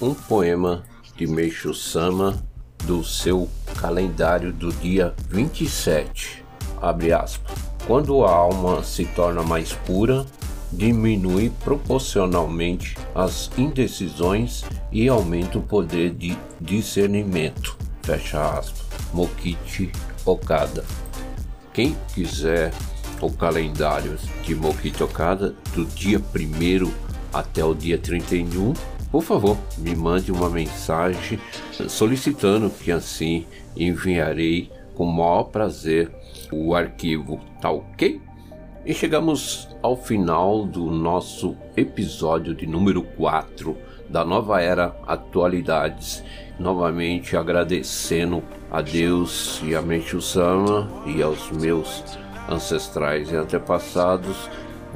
um 0.00 0.14
poema 0.14 0.82
de 1.16 1.26
Meishu 1.26 1.74
Sama 1.74 2.42
do 2.84 3.04
seu 3.04 3.48
calendário 3.76 4.52
do 4.52 4.72
dia 4.72 5.14
27. 5.28 6.44
Abre 6.80 7.12
aspas. 7.12 7.69
Quando 7.86 8.24
a 8.24 8.30
alma 8.30 8.82
se 8.82 9.04
torna 9.04 9.42
mais 9.42 9.72
pura, 9.72 10.24
diminui 10.72 11.50
proporcionalmente 11.64 12.96
as 13.14 13.50
indecisões 13.58 14.64
e 14.92 15.08
aumenta 15.08 15.58
o 15.58 15.62
poder 15.62 16.10
de 16.10 16.36
discernimento. 16.60 17.76
Fecha 18.02 18.58
aspas. 18.58 18.86
Mokichi 19.12 19.90
Okada. 20.24 20.84
Quem 21.72 21.96
quiser 22.14 22.72
o 23.20 23.30
calendário 23.30 24.16
de 24.44 24.54
Mokichi 24.54 25.02
Okada 25.02 25.54
do 25.74 25.84
dia 25.84 26.18
1 26.18 26.90
até 27.32 27.64
o 27.64 27.74
dia 27.74 27.98
31, 27.98 28.72
por 29.10 29.22
favor, 29.22 29.56
me 29.78 29.94
mande 29.96 30.30
uma 30.30 30.48
mensagem 30.48 31.38
solicitando 31.88 32.70
que 32.70 32.92
assim 32.92 33.44
enviarei 33.76 34.70
com 34.94 35.04
o 35.04 35.12
maior 35.12 35.44
prazer 35.44 36.10
o 36.52 36.74
arquivo, 36.74 37.40
tá 37.60 37.70
ok? 37.70 38.20
E 38.84 38.94
chegamos 38.94 39.68
ao 39.82 39.96
final 39.96 40.64
do 40.64 40.86
nosso 40.90 41.56
episódio 41.76 42.54
de 42.54 42.66
número 42.66 43.02
4 43.02 43.76
da 44.08 44.24
nova 44.24 44.60
era 44.60 44.96
Atualidades. 45.06 46.24
Novamente 46.58 47.36
agradecendo 47.36 48.42
a 48.70 48.82
Deus 48.82 49.62
e 49.64 49.74
a 49.74 49.80
Menchu 49.80 50.20
Sama 50.20 50.88
e 51.06 51.22
aos 51.22 51.50
meus 51.52 52.02
ancestrais 52.48 53.30
e 53.30 53.36
antepassados 53.36 54.50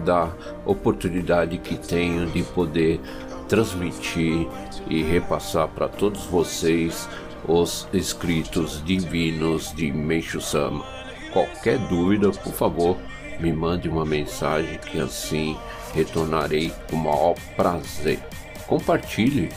da 0.04 0.32
oportunidade 0.66 1.58
que 1.58 1.76
tenho 1.76 2.26
de 2.26 2.42
poder 2.42 3.00
transmitir 3.48 4.48
e 4.88 5.02
repassar 5.02 5.68
para 5.68 5.88
todos 5.88 6.24
vocês 6.26 7.08
os 7.46 7.86
escritos 7.92 8.82
divinos 8.84 9.72
de 9.74 9.92
Meixo 9.92 10.40
Sama. 10.40 11.03
Qualquer 11.34 11.78
dúvida, 11.88 12.30
por 12.30 12.52
favor, 12.52 12.96
me 13.40 13.52
mande 13.52 13.88
uma 13.88 14.04
mensagem 14.04 14.78
que 14.78 15.00
assim 15.00 15.56
retornarei 15.92 16.72
com 16.88 16.94
o 16.94 16.98
maior 17.00 17.34
prazer. 17.56 18.20
Compartilhe 18.68 19.50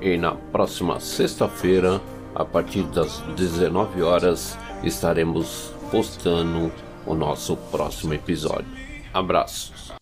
e 0.00 0.16
na 0.16 0.36
próxima 0.36 1.00
sexta-feira, 1.00 2.00
a 2.36 2.44
partir 2.44 2.84
das 2.84 3.18
19 3.36 4.00
horas, 4.00 4.56
estaremos 4.84 5.72
postando 5.90 6.70
o 7.04 7.14
nosso 7.14 7.56
próximo 7.56 8.14
episódio. 8.14 8.70
Abraços. 9.12 9.92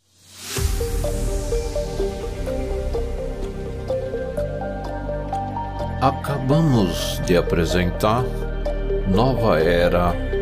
Acabamos 5.98 7.22
de 7.24 7.38
apresentar 7.38 8.22
Nova 9.08 9.58
Era 9.58 10.41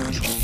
Sorry. 0.00 0.39